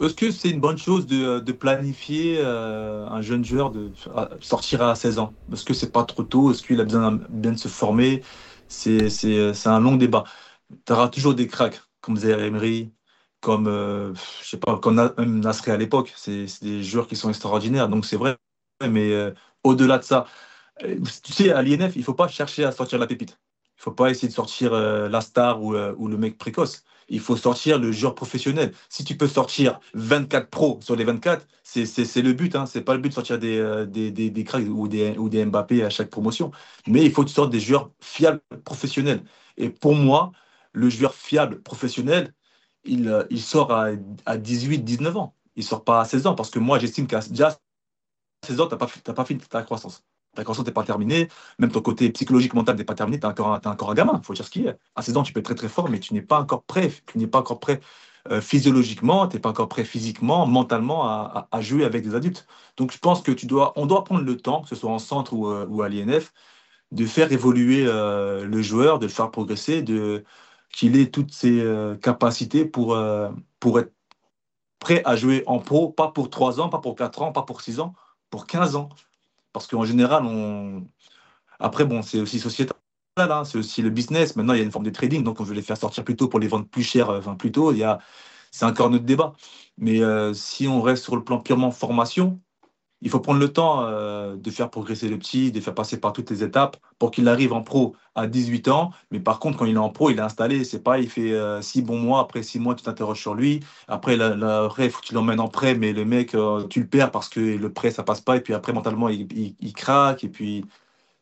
[0.00, 4.30] Est-ce que c'est une bonne chose de, de planifier euh, un jeune joueur de à-
[4.40, 5.32] sortir à 16 ans?
[5.52, 8.22] Est-ce que c'est pas trop tôt Est-ce qu'il a besoin bien de se former?
[8.68, 9.08] C'est
[9.66, 10.24] un long débat.
[10.86, 12.92] Tu auras toujours des cracks comme Zaire Emery,
[13.40, 16.12] comme, euh, je sais pas, comme Nasri à l'époque.
[16.16, 17.88] C'est des joueurs qui sont extraordinaires.
[17.88, 18.36] Donc c'est vrai.
[18.88, 19.32] Mais euh,
[19.64, 20.26] au-delà de ça,
[20.84, 23.38] euh, tu sais, à l'INF, il ne faut pas chercher à sortir la pépite.
[23.76, 26.84] Il ne faut pas essayer de sortir euh, la star ou, le mec précoce.
[27.08, 28.72] Il faut sortir le joueur professionnel.
[28.88, 32.54] Si tu peux sortir 24 pros sur les 24, c'est le but.
[32.56, 32.66] Hein.
[32.66, 35.28] Ce n'est pas le but de sortir des, des, des, des cracks ou des, ou
[35.28, 36.52] des Mbappé à chaque promotion.
[36.86, 39.24] Mais il faut que tu sortes des joueurs fiables professionnels.
[39.56, 40.32] Et pour moi,
[40.72, 42.34] le joueur fiable professionnel,
[42.84, 43.88] il, euh, sort à,
[44.26, 45.34] à 18, 19 ans.
[45.56, 46.34] Il ne sort pas à 16 ans.
[46.34, 47.58] Parce que moi, j'estime qu'à déjà
[48.44, 50.02] 16 ans, tu n'as pas, fini ta croissance.
[50.34, 51.28] Ta croissance n'est pas terminée.
[51.58, 53.20] Même ton côté psychologique, mental n'est pas terminé.
[53.20, 53.52] Tu es encore,
[53.90, 54.18] un- gamin.
[54.22, 54.76] Il faut dire ce qu'il est.
[54.96, 56.90] À 16 ans, tu peux être très très fort, mais tu n'es pas encore prêt.
[57.06, 57.80] Tu n'es pas encore prêt
[58.30, 62.46] euh, physiologiquement, tu n'es pas encore prêt physiquement, mentalement à, jouer avec des adultes.
[62.76, 65.00] Donc je pense que tu dois, on doit prendre le temps, que ce soit en
[65.00, 66.32] centre ou, euh, à l'INF,
[66.92, 70.24] de faire évoluer le joueur, de le faire progresser, de
[70.72, 73.92] qu'il ait toutes ses euh, capacités pour, euh, pour être
[74.80, 77.60] prêt à jouer en pro, pas pour 3 ans, pas pour 4 ans, pas pour
[77.62, 77.94] 6 ans,
[78.30, 78.88] pour 15 ans.
[79.52, 80.86] Parce qu'en général, on...
[81.60, 82.76] après, bon, c'est aussi sociétal,
[83.18, 84.36] hein, c'est aussi le business.
[84.36, 86.16] Maintenant, il y a une forme de trading, donc on veut les faire sortir plus
[86.16, 87.72] tôt pour les vendre plus cher, euh, enfin plus tôt.
[87.72, 88.00] Il y a...
[88.50, 89.34] C'est encore notre débat.
[89.78, 92.40] Mais euh, si on reste sur le plan purement formation,
[93.02, 96.12] il faut prendre le temps euh, de faire progresser le petit, de faire passer par
[96.12, 98.92] toutes les étapes pour qu'il arrive en pro à 18 ans.
[99.10, 100.62] Mais par contre, quand il est en pro, il est installé.
[100.62, 102.20] C'est pas, il fait euh, six bons mois.
[102.20, 103.60] Après six mois, tu t'interroges sur lui.
[103.88, 106.80] Après, la, la, après, faut que tu l'emmènes en prêt, mais le mec, euh, tu
[106.80, 108.36] le perds parce que le prêt, ça passe pas.
[108.36, 110.22] Et puis après, mentalement, il, craque.
[110.22, 110.64] Et puis,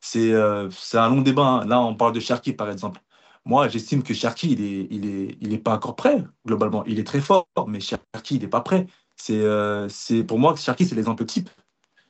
[0.01, 1.43] c'est un long débat.
[1.47, 1.67] hein.
[1.67, 3.01] Là, on parle de Cherki, par exemple.
[3.47, 4.63] Moi, j'estime que Cherki, il
[5.07, 6.85] est, il, est, pas encore prêt, globalement.
[6.87, 8.87] Il est très fort, mais Cherki, il n'est pas prêt.
[9.17, 11.49] C'est pour moi, Cherki, c'est l'exemple type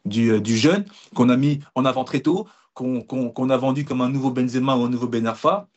[0.04, 0.84] du, euh, jeune
[1.14, 4.84] qu'on a mis en avant très tôt, qu'on, a vendu comme un nouveau Benzema ou
[4.84, 5.68] un nouveau Ben Arfa,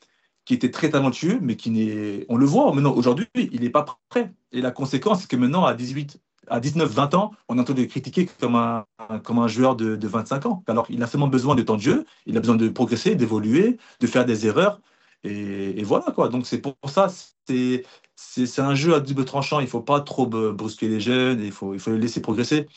[0.45, 2.25] qui était très talentueux, mais qui n'est.
[2.29, 4.31] On le voit maintenant, aujourd'hui, il n'est pas prêt.
[4.51, 7.85] Et la conséquence, c'est que maintenant, à 18, à 19, 20 ans, on entend le
[7.85, 8.85] critiquer comme un,
[9.23, 10.63] comme un joueur de, de 25 ans.
[10.67, 13.77] Alors, il a seulement besoin de temps de jeu, il a besoin de progresser, d'évoluer,
[13.99, 14.81] de faire des erreurs.
[15.23, 16.27] Et, voilà, quoi.
[16.29, 17.07] Donc, c'est pour ça,
[17.47, 19.59] c'est, c'est, c'est un jeu à double tranchant.
[19.61, 22.67] Il ne faut pas trop brusquer les jeunes, il faut, il faut les laisser progresser.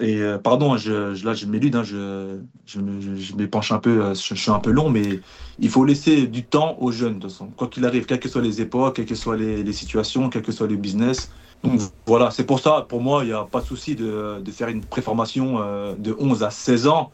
[0.00, 2.80] Et euh, pardon, je, je, là je m'élude, hein, je, je,
[3.16, 5.20] je m'épanche un peu, euh, je, suis un peu long, mais
[5.58, 7.50] il faut laisser du temps aux jeunes, de toute façon.
[7.52, 10.42] Quoi qu'il arrive, quelles que soient les époques, quelles que soient les, les situations, quels
[10.42, 11.28] que soient les business.
[11.62, 14.50] Donc voilà, c'est pour ça, pour moi, il n'y a pas de souci de, de
[14.50, 17.12] faire une préformation euh, de 11 à 16 ans.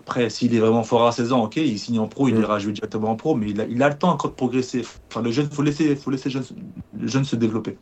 [0.00, 2.40] Après, s'il est vraiment fort à 16 ans, ok, il signe en pro, il Mm.
[2.40, 4.82] ira jouer directement en pro, mais il a, il a le temps encore de progresser.
[5.10, 6.46] Enfin, le jeune, faut laisser, faut laisser le jeune,
[6.92, 7.78] le jeune se développer.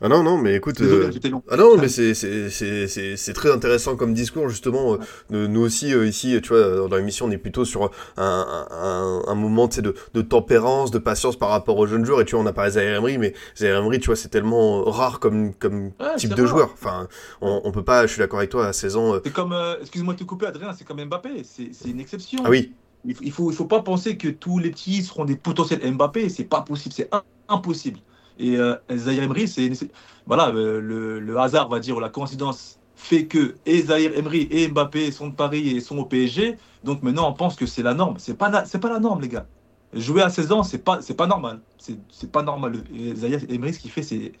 [0.00, 0.80] Ah non, non, mais écoute.
[0.80, 1.30] Désolé, euh.
[1.50, 4.96] Ah non, mais c'est c'est- c'est- c'est- c'est très intéressant comme discours, justement.
[5.32, 9.22] euh, nous aussi, euh, ici, tu vois, dans l'émission, on est plutôt sur un, un,
[9.26, 12.20] un moment tu sais, de, de tempérance, de patience par rapport aux jeunes joueurs.
[12.20, 14.84] Et tu vois, on a parlé Zaire Emery, mais Zaire Emery, tu vois, c'est tellement
[14.84, 16.50] rare comme, comme Ouais, type de rare.
[16.50, 16.70] joueur.
[16.74, 17.08] Enfin,
[17.40, 19.14] on, on peut pas, je suis d'accord avec toi, à 16 ans.
[19.14, 22.00] euh, C'est comme, euh, excuse-moi de te couper, Adrien, c'est comme Mbappé, c'est c'est une
[22.00, 22.42] exception.
[22.44, 22.72] Ah oui,
[23.04, 25.80] Il faut, il faut, il faut pas penser que tous les petits seront des potentiels
[25.92, 26.28] Mbappé.
[26.28, 27.10] C'est pas possible, c'est
[27.48, 27.98] impossible.
[28.38, 29.70] Et euh, Zahir Emery, c'est
[30.26, 34.48] voilà, euh, le, le hasard va dire ou la coïncidence fait que et Zahir Emery
[34.50, 36.56] et Mbappé sont de Paris et sont au PSG.
[36.84, 38.16] Donc maintenant, on pense que c'est la norme.
[38.18, 39.46] C'est pas c'est pas la norme, les gars.
[39.94, 41.60] Jouer à 16 ans, c'est pas c'est pas normal.
[41.78, 42.82] C'est pas normal.
[42.94, 44.32] Et Zahir Emery, ce qu'il fait, c'est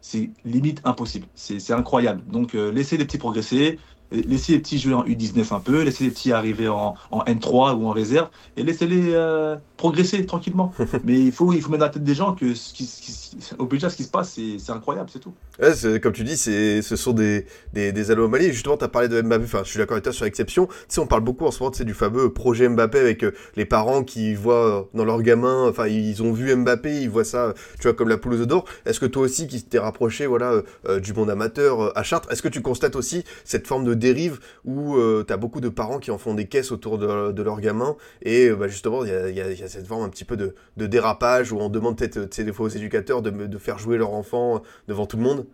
[0.00, 1.26] c'est limite impossible.
[1.34, 2.22] C'est incroyable.
[2.26, 3.78] Donc euh, laissez les petits progresser.
[4.12, 7.74] Laissez les petits jouer en U19 un peu, laissez les petits arriver en, en N3
[7.76, 10.72] ou en réserve et laissez-les euh, progresser tranquillement.
[11.04, 13.00] Mais il faut, il faut mettre dans la tête des gens que ce qui, ce
[13.00, 15.32] qui- au budget, ce qui se passe, c'est c'est incroyable, c'est tout.
[15.60, 18.52] Ouais, c'est- comme tu dis, c'est, ce sont des, des, des anomalies.
[18.52, 20.66] Justement, tu as parlé de Mbappé, enfin, je suis d'accord avec toi sur l'exception.
[20.66, 23.32] Tu sais, on parle beaucoup en ce moment sais, du fameux projet Mbappé avec euh,
[23.56, 27.24] les parents qui voient euh, dans leur gamin, enfin, ils ont vu Mbappé, ils voient
[27.24, 28.64] ça, tu vois, comme la poule aux d'or.
[28.86, 32.42] Est-ce que toi aussi, qui t'es rapproché, voilà, euh, du monde amateur à Chartres, est-ce
[32.42, 36.10] que tu constates aussi cette forme de dérive où tu as beaucoup de parents qui
[36.10, 39.40] en font des caisses autour de, de leurs gamins et euh, bah, justement, il y
[39.40, 42.66] a, cette forme un petit peu de, dérapage où on demande peut-être, euh, des fois
[42.66, 45.46] aux éducateurs de, faire jouer leur enfant devant tout le monde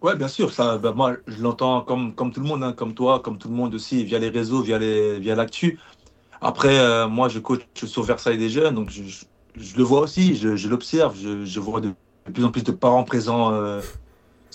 [0.00, 2.94] Ouais, bien sûr, ça, bah, moi, je l'entends comme, comme tout le monde, hein, comme
[2.94, 5.80] toi, comme tout le monde aussi, via les réseaux, via les, via l'actu.
[6.40, 9.24] Après, euh, moi, je coach sur Versailles des jeunes, donc je,
[9.76, 11.92] le vois aussi, je, l'observe, je, vois de,
[12.32, 13.80] plus en plus de parents présents euh,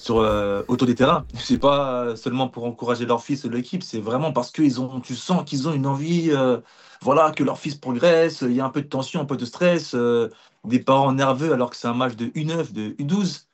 [0.04, 1.26] sur, euh, autour des terrains.
[1.36, 5.16] C'est pas seulement pour encourager leur fils et l'équipe, c'est vraiment parce qu'ils ont, tu
[5.16, 6.60] sens qu'ils ont une envie, euh,
[7.02, 9.46] voilà, que leur fils progresse, il y a un peu de tension, un peu de
[9.46, 10.30] stress, euh,
[10.66, 13.48] des parents nerveux alors que c'est un match de U9, de U12.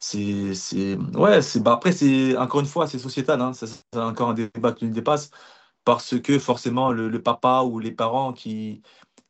[0.00, 4.34] C'est, ouais, c'est, bah après, c'est, encore une fois, c'est sociétal, hein, c'est encore un
[4.34, 5.30] débat qui nous dépasse,
[5.84, 8.82] parce que forcément, le, papa ou les parents qui,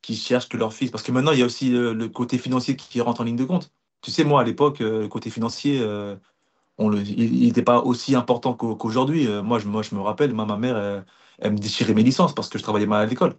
[0.03, 2.39] qui cherchent que leur fils, parce que maintenant, il y a aussi euh, le côté
[2.39, 3.73] financier qui, rentre en ligne de compte.
[4.03, 6.17] Tu sais, moi, à l'époque, euh, côté financier, euh,
[6.79, 9.27] on il n'était pas aussi important qu'au- qu'aujourd'hui.
[9.27, 11.05] Euh, moi, je, me rappelle, ma mère, elle,
[11.39, 13.35] elle me déchirait mes licences parce que je travaillais mal à l'école.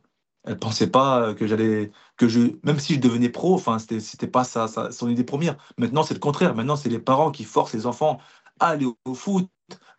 [0.45, 4.43] Elle pensait pas que j'allais, que je, même si je devenais pro, enfin, c'était, pas
[4.43, 5.57] ça, son idée première.
[5.77, 6.55] Maintenant, c'est le contraire.
[6.55, 8.19] Maintenant, c'est les parents qui forcent les enfants
[8.59, 9.49] à aller au, foot,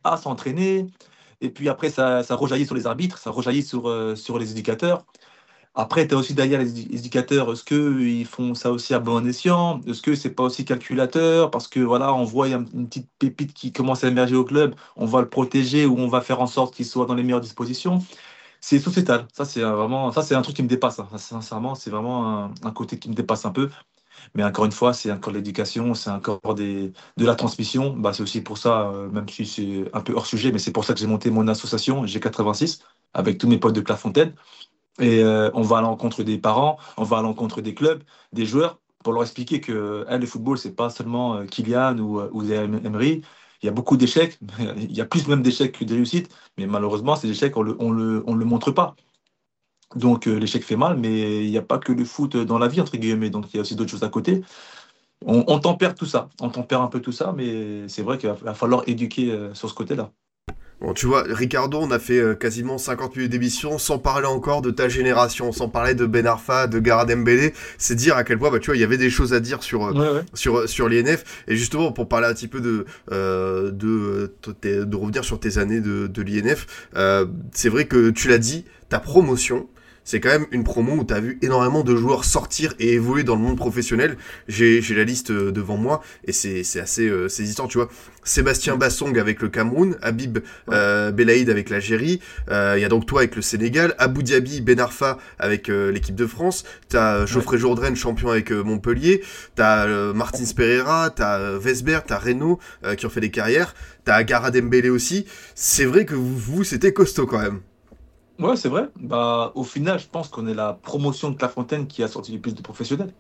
[0.05, 0.87] à s'entraîner.
[1.41, 4.51] Et puis après, ça, ça rejaillit sur les arbitres, ça rejaillit sur, euh, sur les
[4.53, 5.05] éducateurs.
[5.75, 9.25] Après, tu as aussi derrière les édu- éducateurs, est-ce qu'ils font ça aussi à bon
[9.27, 9.81] escient?
[9.87, 11.51] Est-ce que c'est pas aussi calculateur?
[11.51, 14.45] Parce que voilà, on voit y a une petite pépite qui commence à émerger au
[14.45, 17.23] club, on va le protéger ou on va faire en sorte qu'il soit dans les
[17.23, 18.01] meilleures dispositions.
[18.61, 19.29] C'est sociétal.
[19.35, 20.99] Ça, c'est vraiment, ça, c'est un truc qui me dépasse.
[21.01, 21.09] hein.
[21.19, 23.71] Sincèrement, c'est vraiment un, côté qui me dépasse un peu.
[24.35, 27.97] Mais encore une fois, c'est encore l'éducation, c'est encore des, de la transmission.
[27.97, 30.73] Bah, c'est aussi pour ça, euh, même si c'est un peu hors sujet, mais c'est
[30.73, 32.81] pour ça que j'ai monté mon association G86
[33.15, 34.35] avec tous mes potes de Clairefontaine.
[34.99, 38.45] Et euh, on va à l'encontre des parents, on va à l'encontre des clubs, des
[38.45, 42.29] joueurs, pour leur expliquer que eh, le football, c'est pas seulement euh, Kylian ou, euh,
[42.33, 43.23] ou Emery.
[43.63, 44.39] Il y a beaucoup d'échecs,
[44.77, 47.91] il y a plus même d'échecs que de réussites, mais malheureusement, ces échecs, on on
[47.93, 48.97] le, on le montre pas.
[49.97, 52.69] Donc euh, l'échec fait mal, mais il n'y a pas que le foot dans la
[52.69, 54.43] vie, entre guillemets, donc il y a aussi d'autres choses à côté.
[55.27, 58.55] On, tempère tout ça, on tempère un peu tout ça, mais c'est vrai qu'il va,
[58.55, 60.13] falloir éduquer euh, sur ce côté-là.
[60.81, 64.63] Bon, tu vois, Ricardo, on a fait euh, quasiment 50 minutes d'émission sans parler encore
[64.63, 67.53] de ta génération, sans parler de Ben Arfa, de Garad Mbele.
[67.77, 69.63] C'est dire à quel point, bah, tu vois, il y avait des choses à dire
[69.63, 70.25] sur, euh, Ouais, ouais.
[70.33, 71.45] sur, sur l'INF.
[71.49, 75.39] Et justement, pour parler un petit peu de, euh, de, de, tes- de revenir sur
[75.39, 76.67] tes années de, de l'INF,
[76.97, 79.69] euh, c'est vrai que tu l'as dit, ta promotion,
[80.11, 83.23] c'est quand même une promo où tu as vu énormément de joueurs sortir et évoluer
[83.23, 84.17] dans le monde professionnel.
[84.49, 87.89] J'ai la liste euh, devant moi et c'est assez euh, saisissant, tu vois.
[88.25, 90.41] Sébastien Bassong avec le Cameroun, Habib
[90.73, 94.81] euh, Belaïd avec l'Algérie, il y a donc toi avec le Sénégal, Abu Dhabi Ben
[94.81, 99.23] Arfa avec l'équipe de France, t'as Geoffrey Jourdain champion avec Montpellier,
[99.55, 102.59] t'as Martins Pereira, t'as Vesbert, t'as Renault
[102.99, 105.25] qui ont fait des carrières, t'as Gara Dembélé aussi.
[105.55, 107.61] C'est vrai que vous, vous c'était costaud quand même.
[108.41, 108.89] Ouais, c'est vrai.
[108.97, 112.41] Bah, au final, je pense qu'on est la promotion de Clairefontaine qui a sorti le
[112.41, 113.15] plus de professionnels.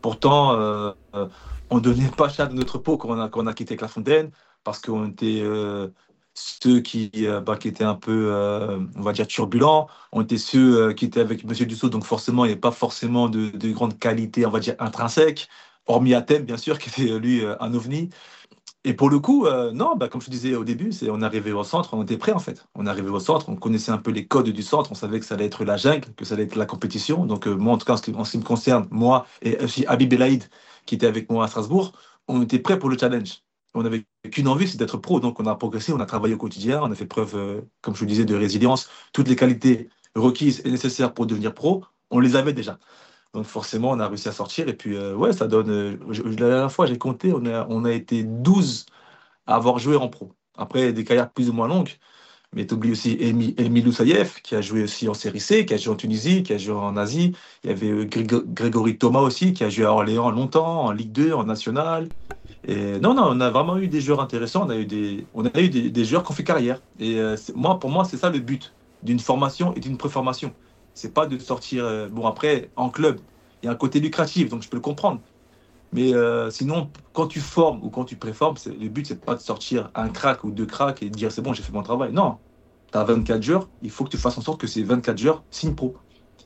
[0.00, 1.28] Pourtant, euh, euh,
[1.70, 4.32] on ne donnait pas chat de notre peau quand on a, a quitté Clairefontaine
[4.64, 5.88] parce qu'on était euh,
[6.34, 7.10] ceux qui,
[7.44, 8.32] bah, étaient un peu,
[8.96, 9.88] on va dire, turbulents.
[10.12, 13.28] On était ceux qui étaient avec Monsieur Dussault, donc forcément, il n'y avait pas forcément
[13.28, 15.48] de, de grande qualité, on va dire, intrinsèque.
[15.86, 18.10] Hormis Athènes, bien sûr, qui était lui un ovni.
[18.86, 21.52] Et pour le coup, euh, non, bah, comme je disais au début, c'est on arrivé
[21.52, 22.66] au centre, on était prêt en fait.
[22.74, 25.26] On arrivé au centre, on connaissait un peu les codes du centre, on savait que
[25.26, 27.24] ça allait être la jungle, que ça allait être la compétition.
[27.24, 30.10] Donc euh, moi, en tout cas, en ce, qui, me concerne, moi et aussi Habib
[30.10, 30.44] Belaïd,
[30.84, 31.92] qui était avec moi à Strasbourg,
[32.28, 33.42] on était prêt pour le challenge.
[33.74, 35.18] On n'avait qu'une envie, c'est d'être pro.
[35.18, 37.96] Donc on a progressé, on a travaillé au quotidien, on a fait preuve, euh, comme
[37.96, 38.90] je disais, de résilience.
[39.14, 42.78] Toutes les qualités requises et nécessaires pour devenir pro, on les avait déjà.
[43.34, 44.68] Donc forcément, on a réussi à sortir.
[44.68, 45.98] Et puis, ouais, ça donne...
[46.08, 48.86] la dernière fois, j'ai compté, on a, on a été 12
[49.46, 50.32] à avoir joué en pro.
[50.56, 51.90] Après, des carrières plus ou moins longues.
[52.54, 55.76] Mais tu oublies aussi Emile Loussaïev, qui a joué aussi en série C, qui a
[55.76, 57.34] joué en Tunisie, qui a joué en Asie.
[57.64, 61.10] Il y avait euh, Grégory Thomas aussi, qui a joué à Orléans longtemps, en Ligue
[61.10, 62.08] 2, en National.
[62.66, 64.66] Et non, non, on a vraiment eu des joueurs intéressants.
[64.66, 66.80] On a eu des, on a eu des, joueurs qui ont fait carrière.
[67.00, 68.72] Et euh, moi, pour moi, c'est ça le but
[69.02, 70.54] d'une formation et d'une préformation.
[70.94, 71.84] C'est pas de sortir.
[71.84, 73.20] Euh, bon, après, en club,
[73.62, 75.20] il y a un côté lucratif, donc je peux le comprendre.
[75.92, 79.40] Mais euh, sinon, quand tu formes ou quand tu préformes, le but, c'est pas de
[79.40, 82.12] sortir un crack ou deux cracks et de dire c'est bon, j'ai fait mon travail.
[82.12, 82.38] Non,
[82.90, 85.44] tu as 24 joueurs, il faut que tu fasses en sorte que ces 24 joueurs
[85.50, 85.96] signent pro.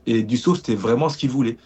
[0.05, 1.57] Et Dussault, c'était vraiment ce qu'il voulait.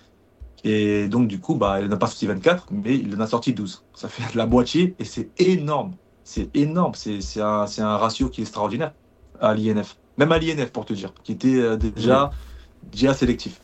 [0.64, 3.54] Et donc, du coup, bah, il n'a pas sorti 24, mais il en a sorti
[3.54, 3.84] 12.
[3.94, 5.96] Ça fait la moitié et c'est énorme.
[6.24, 6.94] C'est énorme.
[6.96, 8.94] C'est un, un, ratio qui est extraordinaire
[9.42, 9.98] à l'INF.
[10.18, 12.32] Même à l'INF, pour te dire, qui était euh, déjà,
[12.92, 13.60] déjà sélectif.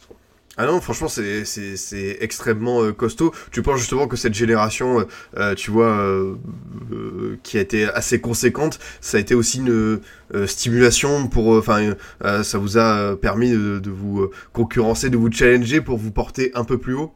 [0.62, 3.32] Ah non, franchement, c'est extrêmement euh, costaud.
[3.50, 5.04] Tu penses justement que cette génération, euh,
[5.38, 5.98] euh, tu vois,
[7.44, 10.02] qui a été assez conséquente, ça a été aussi une
[10.48, 11.94] stimulation pour, enfin,
[12.44, 16.78] ça vous a permis de, vous concurrencer, de vous challenger pour vous porter un peu
[16.78, 17.14] plus haut?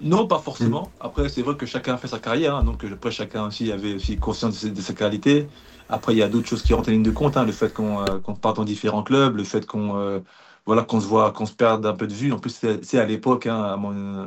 [0.00, 0.84] Non, pas forcément.
[0.84, 1.04] Mm.
[1.06, 3.96] Après, c'est vrai que chacun a fait sa carrière, hein, donc après chacun aussi avait
[3.96, 5.48] aussi conscience de, ses, qualités.
[5.90, 7.74] Après, il y a d'autres choses qui rentrent en ligne de compte, hein, le fait
[7.74, 8.06] qu'on
[8.40, 10.22] parte dans différents clubs, le fait qu'on
[10.66, 12.32] voilà, qu'on se voit, qu'on se perde un peu de vue.
[12.32, 12.50] En plus,
[12.82, 13.76] c'est à l'époque, hein,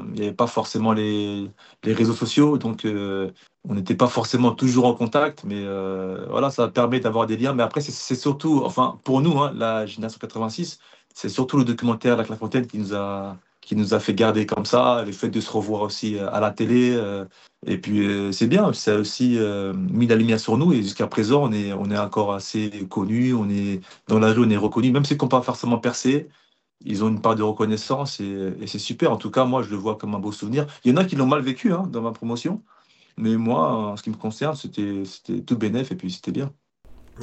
[0.10, 1.50] il n'y avait pas forcément les,
[1.84, 3.32] les réseaux sociaux, donc euh,
[3.68, 7.54] on n'était pas forcément toujours en contact, mais euh, voilà, ça permet d'avoir des liens.
[7.54, 10.80] Mais après, c'est surtout, enfin, pour nous, hein, la génération 86,
[11.14, 14.66] c'est surtout le documentaire La Clairefontaine qui nous a qui nous a fait garder comme
[14.66, 16.98] ça, le fait de se revoir aussi euh, à la télé.
[17.66, 19.40] et puis c'est bien, ça a aussi
[19.74, 20.74] mis la lumière sur nous.
[20.74, 24.46] Et jusqu'à présent, on est, on est encore assez connus, on est dans la rue,
[24.46, 26.28] on est reconnu, même qui n'ont pas forcément percé.
[26.84, 29.12] Ils ont une part de reconnaissance et, c'est super.
[29.12, 30.68] En tout cas, moi, je le vois comme un beau souvenir.
[30.84, 32.62] Il y en a qui l'ont mal vécu hein, dans ma promotion.
[33.18, 35.04] Mais moi, en ce qui me concerne, c'était
[35.46, 36.52] tout bénéf et puis c'était bien.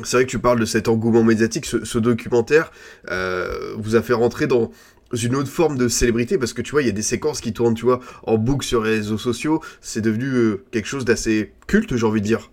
[0.04, 1.66] C'est vrai que tu parles de cet engouement médiatique.
[1.66, 2.72] Ce, documentaire
[3.10, 4.70] euh, vous a fait rentrer dans
[5.12, 7.52] une autre forme de célébrité parce que tu vois, il y a des séquences qui
[7.52, 9.60] tournent, tu vois, en boucle sur les réseaux sociaux.
[9.80, 12.50] C'est devenu euh, quelque chose d'assez culte, j'ai envie de dire.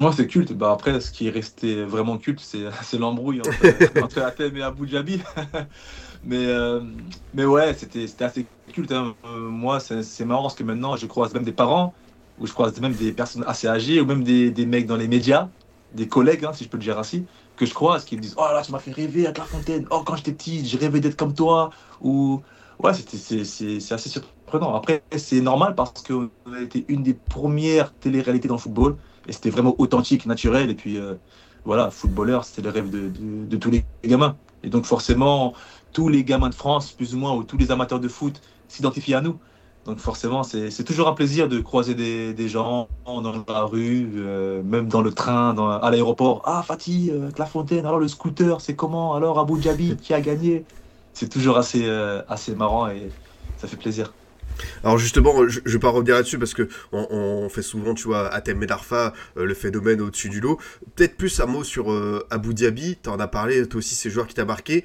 [0.00, 0.52] Moi, c'est culte.
[0.52, 4.86] Bah, après, ce qui est resté vraiment culte, c'est l'embrouille entre, entre Athènes et Abu
[4.86, 5.20] Dhabi.
[6.24, 6.80] mais, euh,
[7.34, 8.92] mais ouais, c'était assez culte.
[8.92, 9.14] Hein.
[9.26, 11.94] Euh, moi, c'est marrant parce que maintenant, je croise même des parents,
[12.38, 15.08] ou je croise même des personnes assez âgées, ou même des, des mecs dans les
[15.08, 15.48] médias,
[15.94, 17.24] des collègues, hein, si je peux le dire ainsi,
[17.56, 19.86] que je croise, qui me disent Oh là, tu m'as fait rêver à Clairefontaine.
[19.90, 21.70] Oh, quand j'étais petit, j'ai rêvé d'être comme toi.
[22.00, 22.42] Ou
[22.82, 24.74] ouais, c'est assez surprenant.
[24.74, 28.96] Après, c'est normal parce qu'on a été une des premières télé-réalités dans le football.
[29.28, 30.70] Et c'était vraiment authentique, naturel.
[30.70, 31.14] Et puis, euh,
[31.64, 34.36] voilà, footballeur, c'était le rêve de, de, tous les gamins.
[34.62, 35.54] Et donc, forcément,
[35.92, 39.14] tous les gamins de France, plus ou moins, ou tous les amateurs de foot s'identifient
[39.14, 39.38] à nous.
[39.86, 44.62] Donc, forcément, c'est toujours un plaisir de croiser des, des gens dans la rue, euh,
[44.62, 46.42] même dans le train, dans, à l'aéroport.
[46.46, 49.14] Ah, Fatih, euh, Clairefontaine, alors le scooter, c'est comment?
[49.14, 50.64] Alors, Abu Dhabi, qui a gagné?
[51.12, 51.88] C'est toujours assez,
[52.28, 53.10] assez marrant et
[53.56, 54.12] ça fait plaisir.
[54.82, 58.28] Alors justement, je, je vais pas revenir là-dessus parce que on, fait souvent, tu vois,
[58.32, 60.58] Atem Medarfa, euh, le phénomène au-dessus du lot.
[60.94, 62.98] Peut-être plus un mot sur euh, Abu Dhabi.
[63.06, 64.84] en as parlé, toi aussi, ces joueurs qui t'a marqué.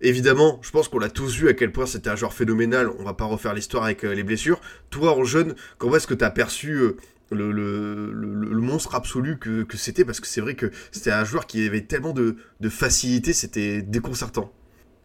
[0.00, 2.88] Évidemment, je pense qu'on l'a tous vu à quel point c'était un joueur phénoménal.
[2.98, 4.60] On va pas refaire l'histoire avec euh, les blessures.
[4.90, 6.94] Toi, en jeune, comment est-ce que tu as perçu
[7.30, 10.04] le, le, monstre absolu que, c'était?
[10.04, 12.36] Parce que c'est vrai que c'était un joueur qui avait tellement de,
[12.68, 14.52] facilité, c'était déconcertant.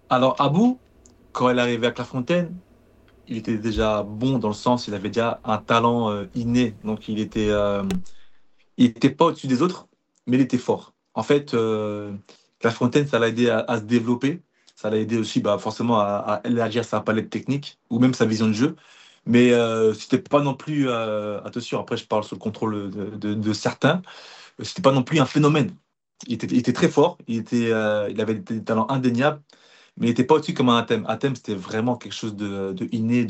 [0.10, 0.76] Alors, Abu,
[1.32, 2.56] quand elle arrivait à Clairefontaine,
[3.28, 6.76] il était déjà bon dans le sens, il avait déjà un talent euh, inné.
[6.84, 7.84] Donc il était, euh,
[8.78, 9.88] il pas au-dessus des autres,
[10.28, 10.94] mais il était fort.
[11.14, 12.12] En fait, euh,
[12.60, 14.41] Clairefontaine, ça l'a aidé à se développer.
[14.84, 18.47] Ça l'a aidé aussi bah, forcément à, élargir sa palette technique ou même sa vision
[18.47, 18.75] de jeu.
[19.25, 23.05] Mais euh, c'était pas non plus, euh, attention, après je parle sous le contrôle de,
[23.15, 24.01] de, de certains,
[24.61, 25.71] c'était pas non plus un phénomène.
[26.27, 29.41] Il était, très fort, il, était, euh, il avait des talents indéniables,
[29.97, 31.05] mais il n'était pas au-dessus comme un thème.
[31.07, 33.25] Un thème, c'était vraiment quelque chose de, de inné,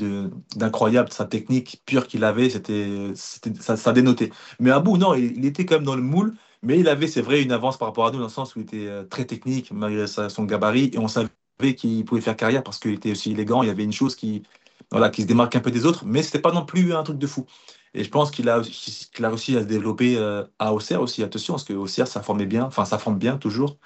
[0.55, 1.11] d'incroyable.
[1.11, 4.31] Sa technique pure qu'il avait, c'était, ça, ça dénotait.
[4.59, 7.07] Mais à bout, non, il, il était quand même dans le moule, mais il avait,
[7.07, 9.03] c'est vrai, une avance par rapport à nous, dans le sens où il était euh,
[9.03, 11.29] très technique, malgré son gabarit, et on savait
[11.59, 13.63] qu'il pouvait faire carrière parce qu'il était aussi élégant.
[13.63, 14.43] Il y avait une chose qui,
[14.91, 17.17] voilà, qui se démarque un peu des autres, mais c'était pas non plus un truc
[17.17, 17.45] de fou.
[17.93, 21.23] Et je pense qu'il a, qu'il a réussi à se développer euh, à Auxerre aussi,
[21.23, 23.77] attention, parce que Auxerre, ça formait bien, enfin, ça forme bien toujours.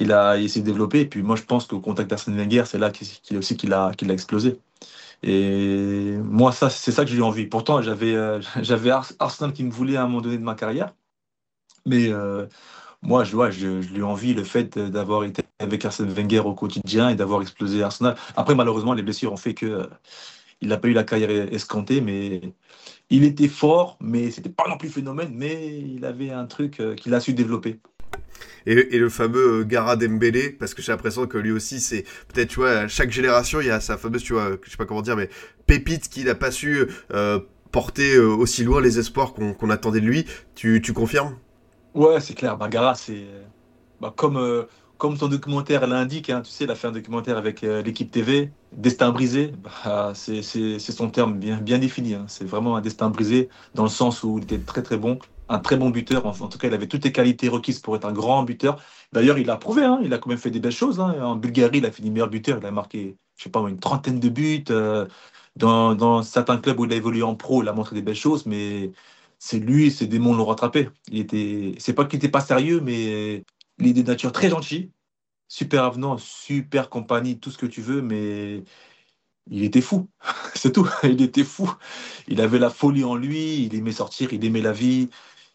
[0.00, 2.78] Il a il s'est développé, et puis moi, je pense qu'au contact d'Arsène Wenger, c'est
[2.78, 4.60] là qu'il aussi qu'il a, qu'il a explosé.
[5.22, 7.46] Et moi, c'est ça que j'ai eu envie.
[7.46, 8.40] Pourtant, j'avais euh,
[9.18, 10.94] Arsenal qui me voulait à un moment donné de ma carrière,
[11.86, 12.46] mais euh,
[13.02, 17.08] moi, je, ouais, je, lui envie le fait d'avoir été avec Arsène Wenger au quotidien
[17.08, 18.14] et d'avoir explosé Arsenal.
[18.36, 19.86] Après, malheureusement, les blessures ont fait que euh,
[20.60, 22.42] il n'a pas eu la carrière escomptée, mais
[23.08, 26.94] il était fort, mais c'était pas non plus phénomène, mais il avait un truc euh,
[26.94, 27.80] qu'il a su développer.
[28.66, 32.50] Et, le fameux euh, Gara Dembélé, parce que j'ai l'impression que lui aussi, c'est peut-être,
[32.50, 34.84] tu vois, à chaque génération, il y a sa fameuse, tu vois, je sais pas
[34.84, 35.30] comment dire, mais
[35.66, 36.86] pépite qu'il n'a pas su
[37.72, 40.26] porter aussi loin les espoirs qu'on qu'on attendait de lui.
[40.54, 41.36] Tu, tu confirmes?
[41.94, 42.56] Ouais, c'est clair.
[42.56, 43.26] Bagara, c'est
[43.98, 44.66] bah, comme, euh,
[44.96, 48.10] comme ton documentaire l'indique, hein, tu sais, il a fait un documentaire avec euh, l'équipe
[48.12, 50.42] TV, Destin brisé, bah, c'est
[50.78, 52.14] son terme bien, bien défini.
[52.14, 52.26] hein.
[52.28, 55.18] C'est vraiment un destin brisé dans le sens où il était très très bon,
[55.48, 56.26] un très bon buteur.
[56.26, 58.80] En, tout cas, il avait toutes les qualités requises pour être un grand buteur.
[59.12, 61.00] D'ailleurs, il a prouvé, hein, il a quand même fait des belles choses.
[61.00, 64.20] En Bulgarie, il a fini meilleur buteur, il a marqué, je sais pas, une trentaine
[64.20, 64.64] de buts.
[64.70, 65.06] euh,
[65.56, 68.14] dans, dans certains clubs où il a évolué en pro, il a montré des belles
[68.14, 68.92] choses, mais
[69.40, 70.90] c'est lui, ses démons l'ont rattrapé.
[71.10, 73.44] Il était, c'est pas qu'il était pas sérieux, mais
[73.78, 74.92] il est de nature très gentil,
[75.48, 78.64] super avenant, super compagnie, tout ce que tu veux, mais
[79.50, 80.08] il était fou.
[80.54, 80.88] C'est tout.
[81.04, 81.72] Il était fou.
[82.28, 85.10] Il avait la folie en lui, il aimait sortir, il aimait la vie,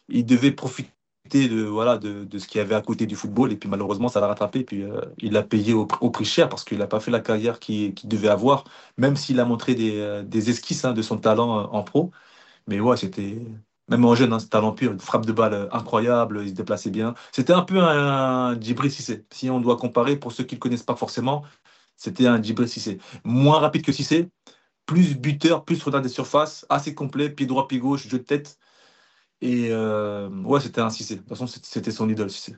[0.08, 0.90] il devait profiter
[1.30, 4.08] de, voilà, de, de ce qu'il y avait à côté du football, et puis malheureusement,
[4.08, 7.00] ça l'a rattrapé, puis euh, il l'a payé au, prix cher parce qu'il n'a pas
[7.00, 8.64] fait la carrière qu'il qu'il devait avoir,
[8.98, 12.10] même s'il a montré des, euh, des esquisses hein, de son talent euh, en pro.
[12.68, 13.38] Mais ouais, c'était.
[13.88, 16.54] Même en jeune, hein, ce talent pur, une frappe de balle euh, incroyable, il se
[16.54, 17.14] déplaçait bien.
[17.32, 19.24] C'était un peu un, un Djibril Cissé.
[19.32, 21.44] Si on doit comparer, pour ceux qui ne le connaissent pas forcément,
[21.96, 22.98] c'était un Djibril Cissé.
[23.24, 24.28] Moins rapide que Cissé,
[24.86, 28.58] plus buteur, plus retard des surfaces, assez complet, pied droit, pied gauche, jeu de tête.
[29.40, 31.16] Et euh, ouais, c'était un Cissé.
[31.16, 32.56] De toute façon, c'était c'était son idole, Cissé.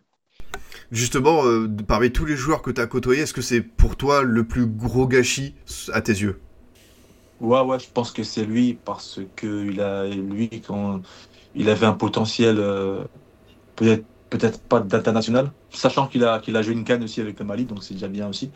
[0.91, 4.23] Justement, euh, parmi tous les joueurs que tu as côtoyés, est-ce que c'est pour toi
[4.23, 5.55] le plus gros gâchis
[5.93, 6.41] à tes yeux?
[7.41, 11.03] Ouais, ouais, je pense que c'est lui parce que il a, lui, quand
[11.55, 13.07] il avait un potentiel euh,
[13.77, 17.47] peut-être peut-être pas d'international, sachant qu'il a, qu'il a joué une canne aussi avec le
[17.47, 18.53] Mali, donc c'est déjà bien aussi.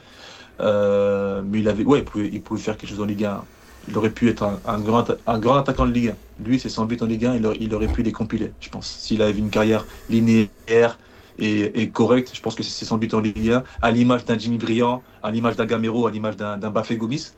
[0.61, 3.49] Euh, mais il avait, ouais, il pouvait, il pouvait faire quelque chose en Ligue 1.
[3.89, 6.21] Il aurait pu être un, grand, un grand attaquant de Ligue 1.
[6.39, 8.71] Lui, c'est son but en Ligue 1, il aurait, il aurait pu les compiler, je
[8.71, 8.89] pense.
[8.89, 11.01] S'il avait une carrière linéaire
[11.39, 14.39] et, et correcte, je pense que c'est son but en Ligue 1, à l'image d'un
[14.39, 17.35] Jimmy Briand, à l'image d'un Gamero, à l'image d'un Bafé Gomis.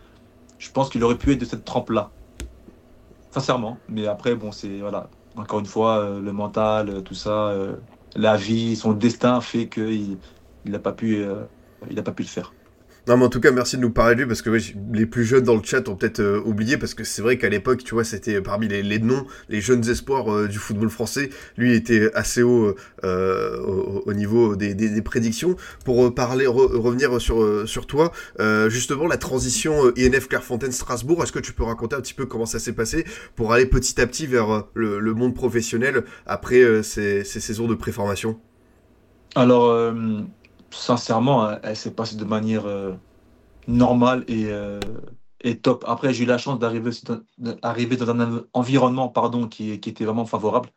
[0.65, 2.11] Je pense qu'il aurait pu être de cette trempe-là.
[3.31, 3.79] Sincèrement.
[3.89, 5.11] Mais après, bon, c'est, voilà.
[5.37, 7.77] Encore une fois, euh, le mental, euh, tout ça, euh,
[8.17, 10.19] la vie, son destin fait qu'il
[10.65, 11.23] n'a pas pu,
[11.91, 12.55] il pas pu le faire.
[13.07, 15.27] Non, mais en tout cas, merci de nous parler de lui parce que les plus
[15.27, 17.93] jeunes dans le chat ont peut-être euh, oublié parce que c'est vrai qu'à l'époque, tu
[17.93, 21.29] vois, c'était parmi les, les noms, les jeunes espoirs euh, du football français.
[21.59, 22.75] Lui était assez haut
[23.05, 25.55] euh, au, au niveau des, des, prédictions.
[25.85, 28.11] Pour parler, re- revenir sur, sur toi,
[28.69, 32.59] justement, la transition INF Clairefontaine-Strasbourg, est-ce que tu peux raconter un petit peu comment ça
[32.59, 33.05] s'est passé
[33.37, 37.75] pour aller petit à petit vers le, le monde professionnel après ces, ces saisons de
[37.75, 38.41] préformation?
[39.35, 39.93] Alors,
[40.75, 42.95] sincèrement, elle, elle s'est passée de manière euh,
[43.67, 44.81] normale et, euh,
[45.41, 45.85] et top.
[45.87, 46.91] Après, j'ai eu la chance d'arriver
[47.97, 50.71] dans, un environnement pardon, qui, était vraiment favorable.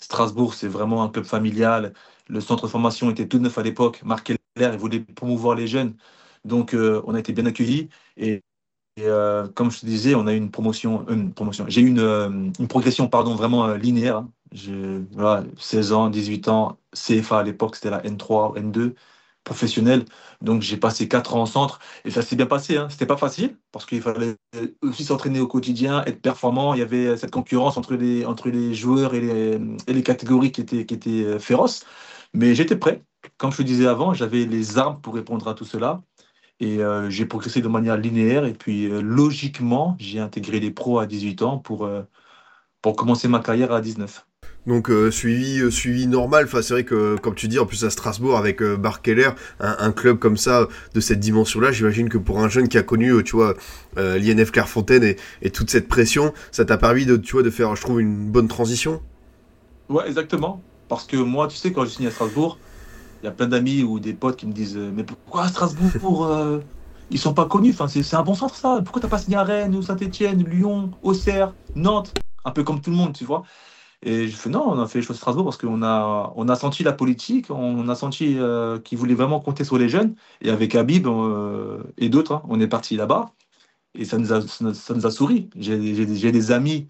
[0.00, 1.94] Strasbourg, c'est vraiment un club familial.
[2.28, 4.02] Le centre de formation était tout neuf à l'époque.
[4.04, 5.96] Marc Keller, il voulait promouvoir les jeunes.
[6.44, 7.88] Donc, euh, on a été bien accueillis.
[8.16, 8.42] Et,
[9.54, 11.06] comme je te disais, on a eu une promotion.
[11.08, 11.66] Une promotion.
[11.68, 14.18] J'ai eu une, progression pardon, vraiment linéaire.
[14.18, 14.30] hein.
[15.12, 18.94] Voilà, 16 ans, 18 ans, CFA à l'époque, c'était la N3, N2,
[19.46, 20.04] professionnelle.
[20.42, 21.78] Donc, j'ai passé 4 ans en centre.
[22.04, 22.76] Et ça s'est bien passé.
[22.76, 22.88] Hein.
[22.90, 24.36] C'était pas facile parce qu'il fallait
[24.82, 26.74] aussi s'entraîner au quotidien, être performant.
[26.74, 30.52] Il y avait cette concurrence entre les, entre les joueurs et les, et les catégories
[30.52, 31.84] qui étaient, qui étaient euh, féroces.
[32.34, 33.02] Mais j'étais prêt.
[33.38, 36.02] Comme je te disais avant, j'avais les armes pour répondre à tout cela.
[36.60, 38.44] Et euh, j'ai progressé de manière linéaire.
[38.46, 41.88] Et puis, euh, logiquement, j'ai intégré les pros à 18 ans pour,
[42.82, 44.26] pour commencer ma carrière à 19.
[44.66, 46.44] Donc euh, suivi euh, suivi normal.
[46.46, 49.76] Enfin c'est vrai que comme tu dis en plus à Strasbourg avec euh, Barkeller, un,
[49.78, 53.10] un club comme ça de cette dimension-là, j'imagine que pour un jeune qui a connu
[53.10, 53.54] euh, tu vois
[53.96, 57.74] euh, l'INF Clairefontaine et, toute cette pression, ça t'a permis de tu vois de faire
[57.76, 59.00] je trouve une bonne transition?
[59.88, 60.60] Ouais, exactement.
[60.88, 62.58] Parce que moi, tu sais, quand je signe à Strasbourg,
[63.22, 66.26] il y a plein d'amis ou des potes qui me disent euh, Mais pourquoi Strasbourg
[66.26, 66.60] euh,
[67.10, 67.70] Ils sont pas connus?
[67.70, 68.80] Enfin, c'est un bon centre, ça.
[68.84, 72.12] Pourquoi t'as pas signé à Rennes ou Saint-Etienne, Lyon, Auxerre, Nantes
[72.44, 73.44] Un peu comme tout le monde, tu vois.
[74.06, 76.48] Et je fais non, on a fait les choses à Strasbourg parce qu'on a, on
[76.48, 80.14] a senti la politique, on a senti euh, qu'ils voulaient vraiment compter sur les jeunes.
[80.40, 83.32] Et avec Habib euh, et d'autres, hein, on est parti là-bas
[83.94, 85.50] et ça nous a, ça nous a souri.
[85.56, 85.76] J'ai
[86.32, 86.88] des amis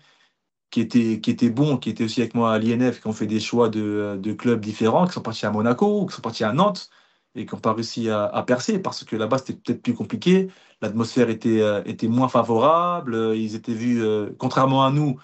[0.70, 3.26] qui étaient, qui étaient bons, qui étaient aussi avec moi à l'INF, qui ont fait
[3.26, 6.52] des choix de, de clubs différents, qui sont partis à Monaco, qui sont partis à
[6.52, 6.90] Nantes
[7.34, 10.48] et qui n'ont pas réussi à, percer parce que là-bas c'était peut-être plus compliqué,
[10.82, 15.18] l'atmosphère était, euh, était moins favorable, ils étaient vus, euh, contrairement à nous,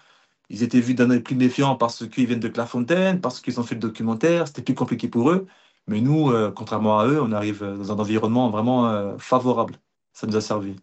[0.52, 3.62] ils étaient vus d'un œil plus méfiant parce qu'ils viennent de Clairefontaine, parce qu'ils ont
[3.62, 5.46] fait le documentaire, c'était plus compliqué pour eux.
[5.88, 9.76] Mais nous, euh, contrairement à eux, on arrive dans un environnement vraiment euh, favorable.
[10.12, 10.76] Ça nous a servi.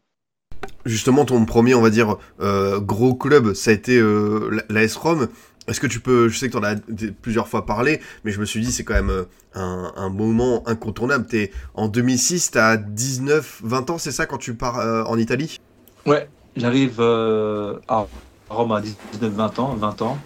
[0.86, 5.28] Justement ton premier on va dire euh, gros club ça a été la- l'AS Rome.
[5.68, 6.76] Est-ce que tu peux, je sais que tu en as
[7.22, 11.28] plusieurs fois parlé, mais je me suis dit c'est quand même un, un moment incontournable.
[11.28, 15.60] T'es en 2006, t'as 19, 20 ans, c'est ça quand tu pars en Italie?
[16.08, 18.08] Ouais, j'arrive à
[18.50, 20.18] Rome à 19-20 ans, 20 ans.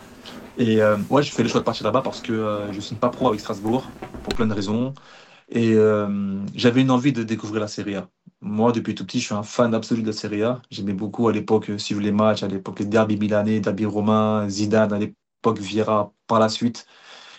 [0.57, 2.81] Et euh, ouais, je fais le choix de partir là-bas parce que euh, je ne
[2.81, 3.89] signe pas pro avec Strasbourg,
[4.23, 4.93] pour plein de raisons.
[5.49, 8.09] Et euh, j'avais une envie de découvrir la Serie A.
[8.41, 10.61] Moi, depuis tout petit, je suis un fan absolu de la Serie A.
[10.71, 14.47] J'aimais beaucoup à l'époque euh, suivre les matchs, à l'époque les derby milanais, derby romain,
[14.49, 16.85] Zidane, à l'époque Vieira par la suite.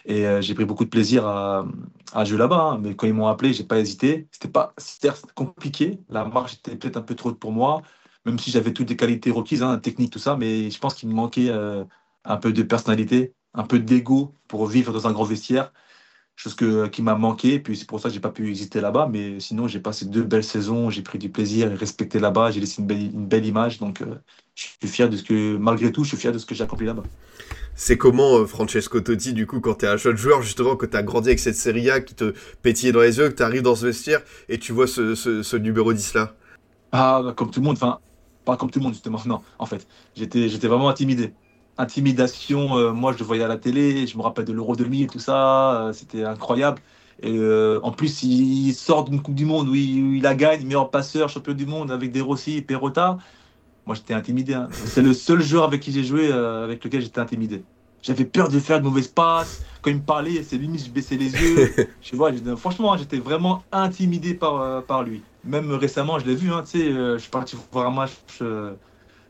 [0.06, 1.64] Et j'ai pris beaucoup de plaisir à,
[2.24, 2.72] jouer là-bas.
[2.74, 2.78] hein.
[2.82, 4.28] Mais quand ils m'ont appelé, j'ai pas hésité.
[4.32, 4.74] C'était pas
[5.34, 5.98] compliqué.
[6.10, 7.80] La marche était peut-être un peu trop pour moi,
[8.24, 10.36] même si j'avais toutes les qualités requises, hein, technique, tout ça.
[10.36, 11.84] Mais je pense qu'il me manquait euh,
[12.24, 15.72] un peu de personnalité, un peu d'ego pour vivre dans un grand vestiaire.
[16.36, 17.60] Chose que, qui m'a manqué.
[17.60, 19.08] Puis c'est pour ça que j'ai pas pu exister là-bas.
[19.10, 20.90] Mais sinon, j'ai passé deux belles saisons.
[20.90, 22.50] J'ai pris du plaisir et respecté là-bas.
[22.50, 23.78] J'ai laissé une belle, une belle image.
[23.78, 24.16] Donc, euh,
[24.56, 26.64] je suis fier de ce que, malgré tout, je suis fier de ce que j'ai
[26.64, 27.04] accompli là-bas.
[27.76, 31.02] C'est comment euh, Francesco Totti, du coup, quand t'es un jeune joueur, justement, que t'as
[31.02, 33.86] grandi avec cette Serie A qui te pétillait dans les yeux, que t'arrives dans ce
[33.86, 36.34] vestiaire et tu vois ce, ce, ce numéro 10 là
[36.92, 38.00] Ah, bah, comme tout le monde, enfin,
[38.44, 41.34] pas comme tout le monde, justement, non, en fait, j'étais, vraiment intimidé.
[41.76, 45.08] Intimidation, euh, moi je le voyais à la télé, je me rappelle de l'Euro 2000,
[45.08, 46.80] tout ça, euh, c'était incroyable.
[47.22, 50.64] Et euh, en plus, il sort d'une Coupe du Monde où il, il la gagne,
[50.64, 53.18] meilleur passeur, champion du monde avec des Rossi, Perrotta.
[53.86, 54.54] Moi j'étais intimidé.
[54.54, 54.68] hein.
[54.72, 57.66] C'est le seul joueur avec qui j'ai joué, avec lequel j'étais intimidé.
[58.04, 59.64] J'avais peur de faire de mauvaises passes.
[59.80, 61.88] Quand il me parlait, c'est limite, je baissais les yeux.
[62.02, 65.22] Je vois, franchement, j'étais vraiment intimidé par, euh, par lui.
[65.42, 68.12] Même récemment, je l'ai vu, hein, tu sais, euh, je suis parti voir un match
[68.42, 68.74] euh,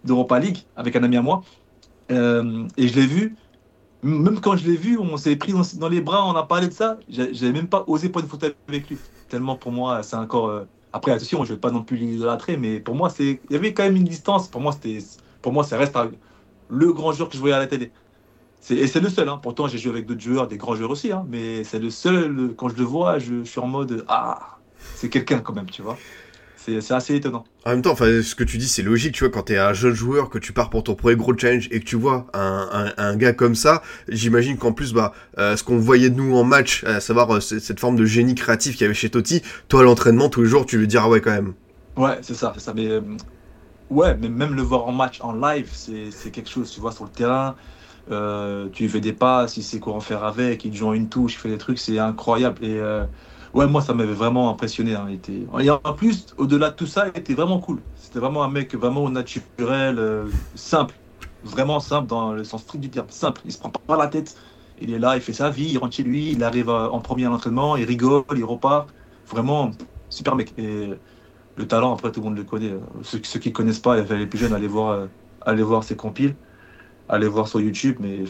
[0.05, 1.43] d'Europa League avec un ami à moi.
[2.11, 3.37] Euh, et je l'ai vu.
[4.03, 6.67] Même quand je l'ai vu, on s'est pris dans, dans les bras, on a parlé
[6.67, 6.99] de ça.
[7.09, 8.99] J'avais même pas osé prendre une photo avec lui.
[9.29, 10.65] Tellement pour moi, c'est encore.
[10.93, 13.41] Après, attention, je vais pas non plus l'idolâtrer, mais pour moi, c'est.
[13.49, 14.49] Il y avait quand même une distance.
[14.49, 14.99] Pour moi, c'était.
[15.43, 15.97] Pour moi, ça reste
[16.69, 17.93] le grand joueur que je voyais à la télé.
[18.67, 19.29] C'est- Et c'est le seul.
[19.29, 19.39] Hein.
[19.43, 21.13] Pourtant, j'ai joué avec d'autres joueurs, des grands joueurs aussi.
[21.13, 21.27] Hein.
[21.29, 22.55] Mais c'est le seul.
[22.57, 24.57] Quand je le vois, je, je suis en mode ah,
[24.95, 25.99] c'est quelqu'un quand même, tu vois.
[26.57, 27.45] C'est c'est assez étonnant.
[27.67, 29.75] En même temps, enfin, ce que tu dis, c'est logique, tu vois, quand t'es un
[29.75, 32.69] jeune joueur, que tu pars pour ton premier gros challenge et que tu vois un,
[32.97, 36.35] un, un gars comme ça, j'imagine qu'en plus, bah, euh, ce qu'on voyait de nous
[36.35, 39.43] en match, à savoir euh, cette forme de génie créatif qu'il y avait chez Totti,
[39.69, 41.53] toi, à l'entraînement, tous les jours, tu veux dire, ah ouais, quand même.
[41.99, 42.73] Ouais, c'est ça, c'est ça.
[42.75, 43.03] Mais euh,
[43.91, 46.71] ouais, mais même le voir en match, en live, c'est c'est quelque chose.
[46.71, 47.57] Tu vois, sur le terrain,
[48.11, 51.09] euh, tu fais des passes, il sait quoi en faire avec, il joue en une
[51.09, 52.65] touche, il fait des trucs, c'est incroyable.
[52.65, 53.05] Et euh,
[53.55, 54.95] ouais, moi, ça m'avait vraiment impressionné.
[54.95, 55.09] hein.
[55.61, 57.81] Et en plus, au-delà de tout ça, il était vraiment cool.
[57.97, 60.95] C'était vraiment un mec vraiment naturel, euh, simple,
[61.43, 63.07] vraiment simple dans le sens strict du terme.
[63.11, 64.37] Simple, il se prend pas la tête.
[64.81, 67.01] Il est là, il fait sa vie, il rentre chez lui, il arrive euh, en
[67.01, 68.89] premier à l'entraînement, il rigole, il repart.
[69.27, 69.71] Vraiment,
[70.09, 70.53] super mec.
[70.59, 70.91] Et
[71.57, 72.75] le talent, après, tout le monde le connaît.
[73.03, 75.09] Ceux, qui ne connaissent pas, les plus jeunes, allez voir,
[75.41, 76.37] allez voir ses compiles,
[77.09, 78.21] allez voir sur YouTube, mais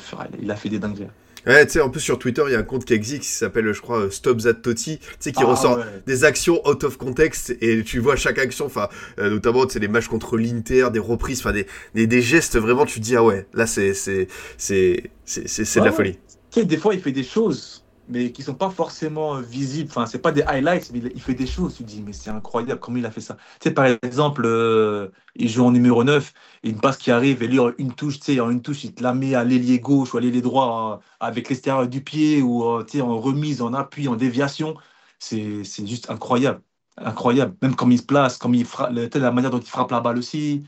[0.40, 1.08] il a fait des dingueries.
[1.46, 3.28] Ouais, tu sais, en plus, sur Twitter, il y a un compte qui existe qui
[3.28, 5.84] s'appelle, je crois, euh, Stop That Totti, tu sais, qui Ah, ressort ouais.
[6.06, 9.78] des actions out of context et tu vois chaque action, enfin, euh, notamment, tu sais,
[9.78, 13.14] les matchs contre l'Inter, des reprises, enfin, des, des, des gestes, vraiment, tu te dis,
[13.14, 16.18] ah ouais, là, c'est, c'est, c'est, c'est, c'est, de la folie.
[16.50, 19.88] Tu sais, des fois, il fait des choses, mais qui sont pas forcément euh, visibles.
[19.90, 21.74] Enfin, c'est pas des highlights, mais il- fait des choses.
[21.76, 23.36] Tu te dis, mais c'est incroyable, comment il a fait ça.
[23.60, 26.32] Tu sais, par exemple, euh, il joue en numéro 9,
[26.62, 28.84] et une passe qui arrive, et lui, en une touche, tu sais, en une touche,
[28.84, 32.02] il te la met à l'ailier gauche ou à l'ailier droit, euh, avec l'extérieur du
[32.02, 34.74] pied, ou tu sais, en remise, en appui, en déviation.
[35.18, 36.62] C'est juste incroyable.
[36.96, 37.56] incroyable.
[37.62, 40.18] Même comme il se place, comme il frappe, la manière dont il frappe la balle
[40.18, 40.64] aussi.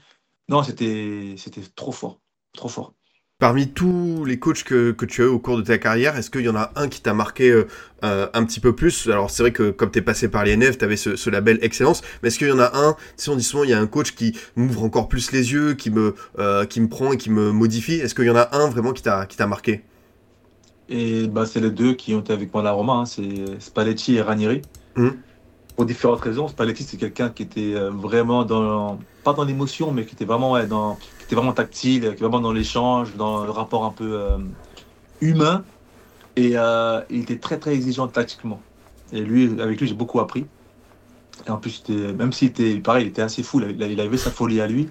[0.49, 1.37] Non, c'était
[1.75, 2.21] trop fort,
[2.53, 2.95] trop fort.
[3.39, 6.31] Parmi tous les coachs que, que, tu as eu au cours de ta carrière, est-ce
[6.31, 7.69] qu'il y en a un qui t'a marqué euh,
[8.03, 9.09] euh, un petit peu plus?
[9.09, 11.59] Alors c'est vrai que comme tu es passé par l'INF, tu avais ce, ce, label
[11.61, 13.79] excellence, mais est-ce qu'il y en a un, si on dit souvent il y a
[13.79, 17.19] un coach qui m'ouvre encore plus les yeux, qui me, euh, qui me prend et
[17.19, 19.83] qui me modifie, est-ce qu'il y en a un vraiment qui t'a marqué?
[20.89, 23.61] Et bah, c'est les deux qui ont été avec moi à la Roma, hein, c'est
[23.61, 24.63] Spalletti et Ranieri.
[24.95, 25.11] Mmh.
[25.77, 30.15] Pour différentes raisons, Spalletti c'est quelqu'un qui était vraiment dans, pas dans l'émotion, mais qui
[30.15, 30.97] était vraiment ouais, dans
[31.27, 34.39] c'était vraiment tactile, vraiment dans l'échange, dans le rapport un peu euh,
[35.21, 35.65] humain.
[36.37, 38.61] Et euh, il était très très exigeant tactiquement.
[39.13, 40.47] Et lui, avec lui, j'ai beaucoup appris.
[41.45, 44.61] Et en plus, même s'il était pareil, il était assez fou, il avait sa folie
[44.61, 44.89] à lui,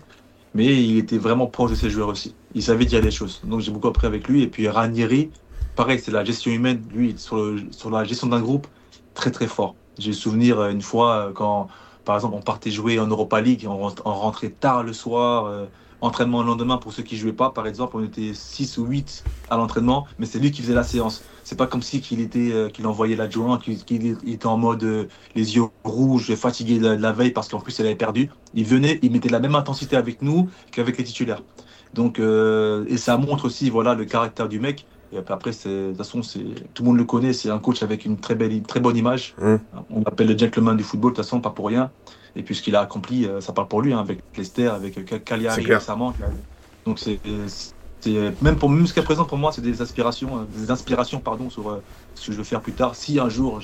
[0.54, 2.36] mais il était vraiment proche de ses joueurs aussi.
[2.54, 3.40] Il savait dire les choses.
[3.46, 4.44] Donc j'ai beaucoup appris avec lui.
[4.44, 5.32] Et puis Ranieri,
[5.78, 6.84] pareil, c'est la gestion humaine.
[6.94, 8.68] Lui, sur, sur la gestion d'un groupe,
[9.14, 9.76] très très fort.
[10.00, 11.70] J'ai souvenir euh, une fois quand,
[12.04, 13.78] par exemple, on partait jouer en Europa League, on,
[14.12, 15.68] rentrait tard le soir
[16.02, 19.24] entraînement le lendemain pour ceux qui jouaient pas, par exemple, on était 6 ou 8
[19.50, 21.24] à l'entraînement, mais c'est lui qui faisait la séance.
[21.44, 25.06] C'est pas comme si qu'il était euh, qu'il envoyait l'adjoint, qu'il était en mode euh,
[25.36, 28.30] les yeux rouges, fatigué de la, veille parce qu'en plus elle avait perdu.
[28.54, 31.44] Il venait, il mettait la même intensité avec nous qu'avec les titulaires.
[31.94, 34.86] Donc euh, et ça montre aussi voilà le caractère du mec.
[35.14, 36.22] Et après, de toute façon,
[36.74, 39.36] tout le monde le connaît, c'est un coach avec une très belle, très bonne image.
[39.40, 39.56] Mmh.
[39.92, 41.92] On l'appelle le gentleman du football, de toute façon, pas pour rien.
[42.36, 44.98] Et puis ce qu'il a accompli, euh, ça parle pour lui, hein, avec Leicester, avec
[44.98, 46.14] euh, Cagliari récemment.
[46.86, 47.20] Donc c'est
[48.42, 51.82] même pour jusqu'à présent pour moi c'est des aspirations, euh, des inspirations pardon sur
[52.14, 52.96] ce que je veux faire plus tard.
[52.96, 53.62] Si un jour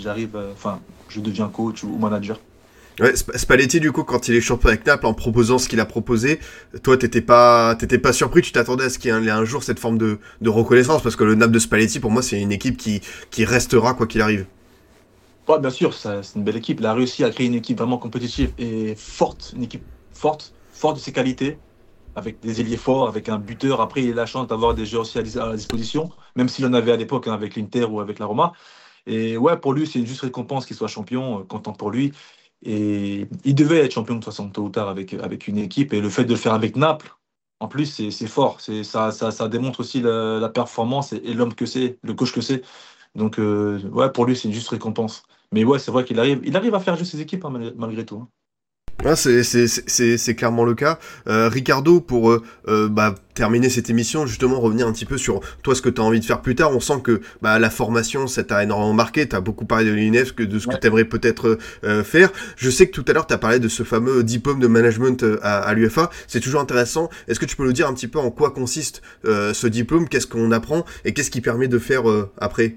[0.00, 2.38] j'arrive, enfin je deviens coach ou manager.
[2.98, 5.86] Ouais, Spalletti, du coup, quand il est champion avec Naples, en proposant ce qu'il a
[5.86, 6.38] proposé,
[6.82, 9.62] toi, t'étais pas, t'étais pas surpris, tu t'attendais à ce qu'il y ait un, jour
[9.62, 12.52] cette forme de, de reconnaissance, parce que le Naples de Spalletti, pour moi, c'est une
[12.52, 13.00] équipe qui,
[13.30, 14.44] qui restera quoi qu'il arrive
[15.48, 16.80] bien sûr, c'est une belle équipe.
[16.80, 20.96] Il a réussi à créer une équipe vraiment compétitive et forte, une équipe forte, forte
[20.96, 21.58] de ses qualités,
[22.14, 23.80] avec des ailiers forts, avec un buteur.
[23.80, 25.22] Après, il a la chance d'avoir des joueurs aussi à,
[25.54, 28.52] disposition, même s'il en avait à l'époque hein, avec l'Inter ou avec la Roma.
[29.06, 32.12] Et ouais, pour lui, c'est une juste récompense qu'il soit champion, euh, content pour lui.
[32.62, 35.92] Et il devait être champion de toute façon, tôt ou tard, avec, avec une équipe.
[35.92, 37.10] Et le fait de le faire avec Naples,
[37.60, 38.60] en plus, c'est fort.
[38.60, 42.62] Ça, ça, ça démontre aussi la, performance et, l'homme que c'est, le coach que c'est.
[43.14, 45.22] Donc, euh, ouais, pour lui, c'est une juste récompense.
[45.52, 48.04] Mais ouais, c'est vrai qu'il arrive, il arrive à faire jouer ses équipes hein, malgré
[48.04, 48.16] tout.
[48.16, 48.28] Hein.
[49.02, 50.98] Ah, c'est clairement le cas.
[51.26, 55.40] Euh, Ricardo, pour euh, euh, bah, terminer cette émission, justement revenir un petit peu sur
[55.62, 56.70] toi, ce que tu as envie de faire plus tard.
[56.72, 59.26] On sent que bah, la formation, ça t'a énormément marqué.
[59.26, 61.58] Tu as beaucoup parlé de l'UNEF, de ce que tu aimerais peut-être
[62.04, 62.30] faire.
[62.56, 65.24] Je sais que tout à l'heure, tu as parlé de ce fameux diplôme de management
[65.42, 66.10] à, à l'UFA.
[66.26, 67.08] C'est toujours intéressant.
[67.26, 70.08] Est-ce que tu peux nous dire un petit peu en quoi consiste ce diplôme?
[70.08, 70.84] Qu'est-ce qu'on apprend?
[71.06, 72.02] Et qu'est-ce qui permet de faire
[72.38, 72.76] après?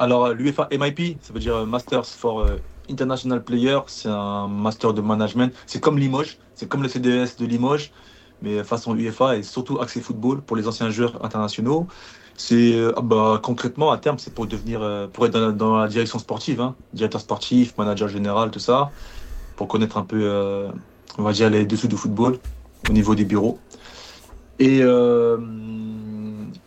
[0.00, 2.56] Alors, l'UFA MIP, ça veut dire euh, Masters for euh,
[2.90, 5.54] International Player, c'est un master de management.
[5.66, 7.92] C'est comme Limoges, c'est comme le CDS de Limoges,
[8.40, 11.86] mais façon UFA et surtout accès football pour les anciens joueurs internationaux.
[12.34, 14.80] C'est euh, ah bah, concrètement à terme, c'est pour devenir,
[15.12, 16.74] pour être dans, la direction sportive, hein.
[16.94, 18.90] directeur sportif, manager général, tout ça,
[19.56, 20.66] pour connaître un peu,
[21.18, 22.38] on va dire les dessous du football
[22.88, 23.58] au niveau des bureaux.
[24.58, 24.82] Et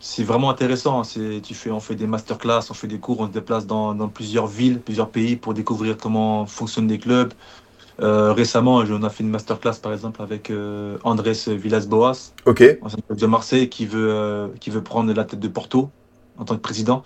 [0.04, 1.02] c'est vraiment intéressant.
[1.02, 3.96] C'est, tu fais, on fait des masterclass, on fait des cours, on se déplace dans,
[4.08, 7.32] plusieurs villes, plusieurs pays pour découvrir comment fonctionnent les clubs.
[8.00, 12.80] Euh, récemment, on a fait une masterclass par exemple avec euh, Andrés Villas-Boas, okay.
[13.08, 15.88] de Marseille, qui veut, euh, qui veut prendre la tête de Porto
[16.36, 17.02] en tant que président.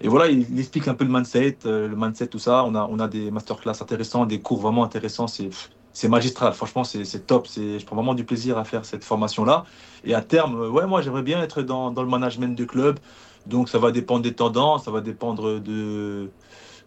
[0.00, 2.62] Et voilà, il, explique un peu le mindset, le mindset, tout ça.
[2.64, 5.26] On a, on a des masterclass intéressants, des cours vraiment intéressants.
[5.26, 5.50] C'est,
[5.92, 6.52] c'est magistral.
[6.52, 7.48] Franchement, c'est top.
[7.54, 9.64] Je prends vraiment du plaisir à faire cette formation-là.
[10.04, 12.98] Et à terme, ouais, moi, j'aimerais bien être dans, dans, le management du club.
[13.46, 16.30] Donc, ça va dépendre des tendances, ça va dépendre de,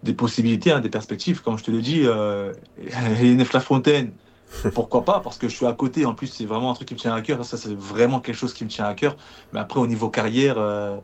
[0.03, 1.41] des possibilités, hein, des perspectives.
[1.41, 2.53] Comme je te l'ai dit, euh,
[3.53, 4.13] La Fontaine,
[4.73, 5.19] pourquoi pas?
[5.19, 6.05] Parce que je suis à côté.
[6.05, 7.43] En plus, c'est vraiment un truc qui me tient à cœur.
[7.43, 9.17] Ça, c'est vraiment quelque chose qui me tient à cœur.
[9.51, 10.97] Mais après, au niveau carrière, euh,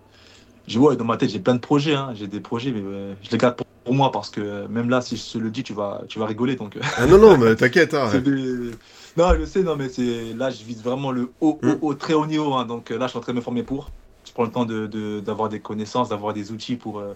[0.68, 1.96] je vois dans ma tête, j'ai plein de projets.
[1.96, 2.14] Hein.
[2.16, 5.02] J'ai des projets, mais euh, je les garde pour pour moi parce que même là,
[5.02, 6.56] si je te le dis, tu vas, tu vas rigoler.
[6.56, 6.78] Donc...
[6.78, 6.82] Euh.
[6.98, 7.96] Ah non, non, mais t'inquiète.
[7.96, 8.12] Hein.
[9.18, 11.78] Non, je sais, non, mais c'est là, je vise vraiment le haut, haut, hmm.
[11.82, 12.54] haut très haut niveau.
[12.54, 12.66] Hein.
[12.66, 13.90] donc euh, là, je suis en train de me former pour.
[14.24, 17.16] Je prends le temps d'avoir de, d'avoir des connaissances, d'avoir des outils pour, euh,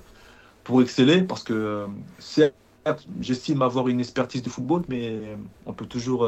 [0.63, 1.85] pour exceller parce que
[3.21, 5.37] j'estime avoir une expertise de football, mais
[5.67, 6.27] on peut toujours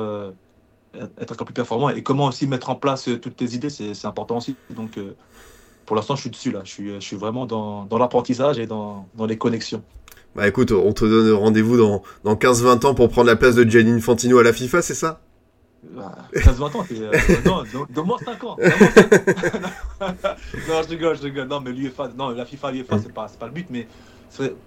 [1.19, 1.89] être encore plus performant.
[1.89, 4.55] Et comment aussi mettre en place toutes tes idées, c'est important aussi.
[4.69, 4.99] Donc
[5.85, 6.61] pour l'instant, je suis dessus là.
[6.63, 9.83] Je suis, je suis vraiment dans, dans l'apprentissage et dans, dans les connexions.
[10.35, 13.63] Bah écoute, on te donne rendez-vous dans, dans 15-20 ans pour prendre la place de
[13.63, 15.21] Gianni Infantino à la FIFA, c'est ça?
[15.85, 17.11] 15-20 bah, ans, euh,
[17.45, 18.57] non, donne-moi 5 ans.
[20.01, 21.47] non, je rigole, je rigole.
[21.47, 21.71] Non, mais
[22.17, 23.87] non, la FIFA, l'UEFA, c'est pas, pas le but, mais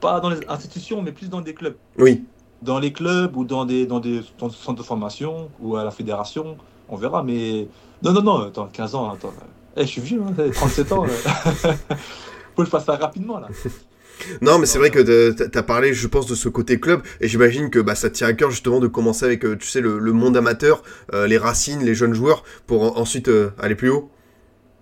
[0.01, 1.77] pas dans les institutions, mais plus dans des clubs.
[1.99, 2.25] Oui.
[2.63, 6.57] dans les clubs ou dans des, dans des centres de formation ou à la fédération,
[6.89, 7.23] on verra.
[7.23, 7.69] Mais
[8.03, 9.35] non, non, non, attends, 15 ans, attends.
[9.79, 11.05] Eh, je suis vieux, hein, 37 ans.
[12.57, 13.49] Faut que je fasse ça rapidement, là.
[14.41, 17.29] Non, mais c'est vrai que tu as parlé, je pense, de ce côté club, et
[17.29, 20.13] j'imagine que bah, ça tient à cœur justement de commencer avec, euh, tu sais, le,
[20.13, 20.83] monde amateur,
[21.15, 24.11] euh, les racines, les jeunes joueurs, pour ensuite euh, aller plus haut.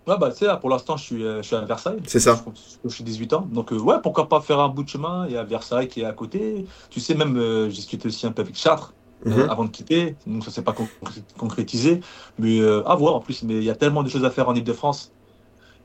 [0.07, 1.99] Ouais, bah, tu sais, pour l'instant, je suis, je suis à Versailles.
[2.07, 2.43] C'est ça.
[2.85, 3.49] Je, suis 18 ans.
[3.53, 6.05] Donc, ouais, pourquoi pas faire un bout de chemin Il y a Versailles qui est
[6.05, 6.65] à côté.
[6.91, 7.37] Tu sais, même,
[7.69, 8.95] j'ai discuté aussi un peu avec Chartres.
[9.27, 9.51] Mhm.
[9.51, 10.75] avant de quitter, donc ça s'est pas
[11.37, 12.01] concrétisé,
[12.39, 13.43] mais à voir en plus.
[13.43, 15.13] Mais il y a tellement de choses à faire en Ile-de-France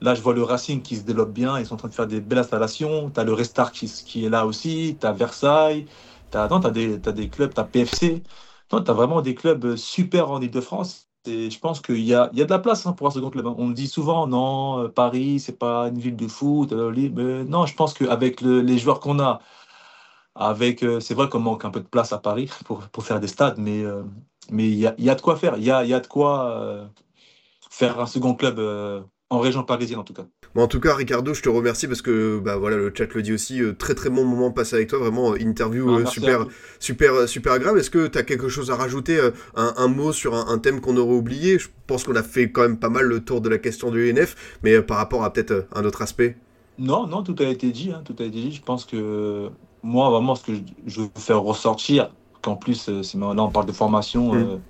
[0.02, 1.60] Là, je vois le Racing qui se développe bien.
[1.60, 3.12] Ils sont en train de faire des belles installations.
[3.12, 4.98] Tu as le Restart qui, qui, est là aussi.
[5.00, 5.86] Tu as Versailles.
[6.32, 7.54] Tu as, as, des, clubs.
[7.54, 8.24] Tu as PFC.
[8.70, 11.08] Tu as vraiment des clubs super en Ile-de-France.
[11.26, 13.30] Et je pense qu'il y a, y a de la place hein, pour un second
[13.30, 13.46] club.
[13.46, 13.56] Hein.
[13.60, 16.72] On me dit souvent, non, euh, Paris, c'est pas une ville de foot.
[16.74, 19.39] Euh, mais non, je pense qu'avec les joueurs qu'on a,
[20.36, 23.19] avec, euh, c'est vrai qu'on manque un peu de place à Paris pour, pour faire
[23.19, 23.84] des stades, mais
[24.51, 25.57] mais il y a, y a, de quoi faire.
[25.57, 26.89] Il y a, y a de quoi
[27.69, 28.59] faire un second club
[29.32, 30.25] en région parisienne en tout cas.
[30.53, 33.21] Bon, en tout cas, Ricardo, je te remercie parce que bah voilà, le chat le
[33.21, 33.61] dit aussi.
[33.61, 36.45] Euh, très très bon moment passé avec toi, vraiment euh, interview ah, euh, super
[36.79, 37.79] super super agréable.
[37.79, 39.19] Est-ce que tu as quelque chose à rajouter,
[39.55, 41.57] un, mot sur un, thème qu'on aurait oublié?
[41.57, 44.11] Je pense qu'on a fait quand même pas mal le tour de la question du
[44.11, 46.36] UNF, mais par rapport à peut-être un autre aspect.
[46.77, 47.91] Non, non, tout a été dit.
[47.91, 48.51] Hein, tout a été dit.
[48.51, 49.49] Je pense que
[49.84, 50.53] moi, vraiment, ce que
[50.86, 52.11] je veux faire ressortir,
[52.41, 54.34] qu'en plus, là, on parle de formation.
[54.34, 54.61] Mm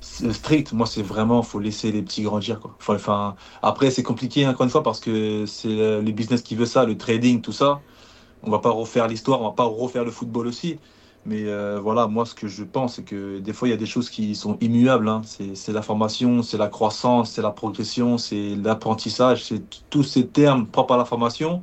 [0.00, 0.72] strict.
[0.72, 2.60] Moi, c'est vraiment, faut laisser les petits grandir.
[2.60, 2.74] Quoi.
[2.88, 6.84] Enfin, après, c'est compliqué encore une fois parce que c'est le business qui veut ça,
[6.84, 7.80] le trading, tout ça.
[8.42, 10.78] On va pas refaire l'histoire, on va pas refaire le football aussi.
[11.26, 13.76] Mais euh, voilà, moi, ce que je pense, c'est que des fois, il y a
[13.76, 15.08] des choses qui sont immuables.
[15.08, 15.20] Hein.
[15.54, 20.66] C'est la formation, c'est la croissance, c'est la progression, c'est l'apprentissage, c'est tous ces termes
[20.66, 21.62] propres à la formation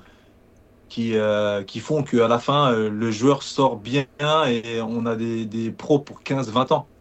[0.88, 4.06] qui, euh, qui font qu'à la fin, euh, le joueur sort bien
[4.48, 6.92] et on a des, des pros pour 15-20 ans.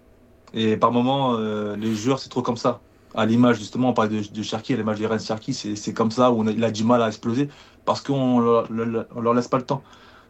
[0.52, 2.84] Et par moments, euh, les joueurs, c'est trop comme ça.
[3.14, 6.10] À l'image, justement, on parle de, de Cherki, à l'image de Ren Cherki, c'est comme
[6.10, 7.48] ça où on a, il a du mal à exploser
[7.84, 9.84] parce qu'on leur, leur laisse pas le temps.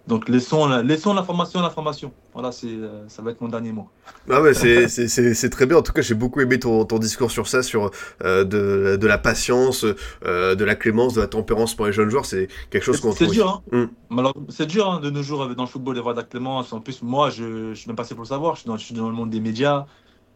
[0.06, 2.12] Donc laissons, laissons l'information l'information.
[2.32, 3.88] Voilà, c'est, euh, ça va être mon dernier mot.
[4.30, 4.54] Ah ouais,
[4.88, 5.78] c'est très bien.
[5.78, 7.90] En tout cas, j'ai beaucoup aimé ton, ton, discours sur ça, sur
[8.22, 12.26] euh, de, de, la patience, de la clémence, de la tempérance pour les jeunes joueurs.
[12.26, 13.12] C'est quelque chose qu'on.
[13.12, 13.88] C'est dur, hein.
[14.10, 14.30] Mm.
[14.48, 16.72] C'est dur hein, de nos jours dans le football d'avoir de la clémence.
[16.72, 18.54] En plus, moi, je, je suis même passé pour le savoir.
[18.54, 19.86] Je suis dans, je suis dans le monde des médias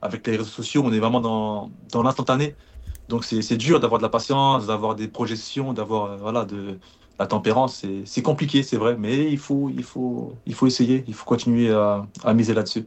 [0.03, 2.55] avec les réseaux sociaux, on est vraiment dans, dans l'instantané.
[3.09, 6.79] Donc c'est dur d'avoir de la patience, d'avoir des projections, d'avoir euh, voilà, de
[7.21, 7.85] la tempérance.
[8.07, 11.71] C'est compliqué, c'est vrai, mais il faut, il, faut, il faut essayer, il faut continuer
[11.71, 12.87] à, à miser là-dessus.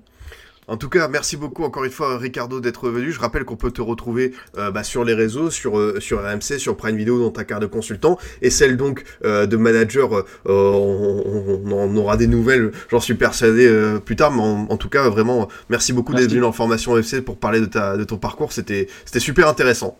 [0.68, 3.12] En tout cas, merci beaucoup encore une fois Ricardo d'être venu.
[3.12, 6.58] Je rappelle qu'on peut te retrouver euh, bah, sur les réseaux, sur euh, sur RMC,
[6.58, 10.24] sur Prime Video dans ta carte de consultant et celle donc euh, de manager.
[10.46, 13.70] On, on, aura des nouvelles, j'en suis persuadé
[14.06, 14.32] plus tard.
[14.32, 17.66] Mais en, tout cas, vraiment, merci beaucoup d'être venu en formation FC pour parler de
[17.66, 18.54] ta de ton parcours.
[18.54, 18.88] C'était
[19.20, 19.98] super intéressant.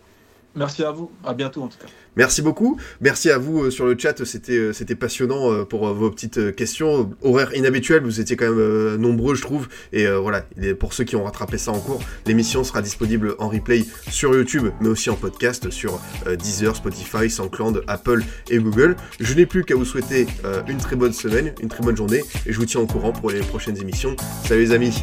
[0.56, 1.10] Merci à vous.
[1.24, 1.86] À bientôt en tout cas.
[2.16, 2.78] Merci beaucoup.
[3.00, 4.24] Merci à vous euh, sur le chat.
[4.24, 7.10] C'était euh, passionnant euh, pour vos petites questions.
[7.22, 8.02] Horaire inhabituel.
[8.04, 9.68] Vous étiez quand même nombreux, je trouve.
[9.92, 10.44] Et voilà.
[10.78, 14.68] Pour ceux qui ont rattrapé ça en cours, l'émission sera disponible en replay sur YouTube,
[14.80, 18.96] mais aussi en podcast sur Deezer, Spotify, SoundCloud, Apple et Google.
[19.20, 20.26] Je n'ai plus qu'à vous souhaiter
[20.68, 23.30] une très bonne semaine, une très bonne journée, et je vous tiens au courant pour
[23.30, 24.16] les prochaines émissions.
[24.44, 24.94] Salut les amis.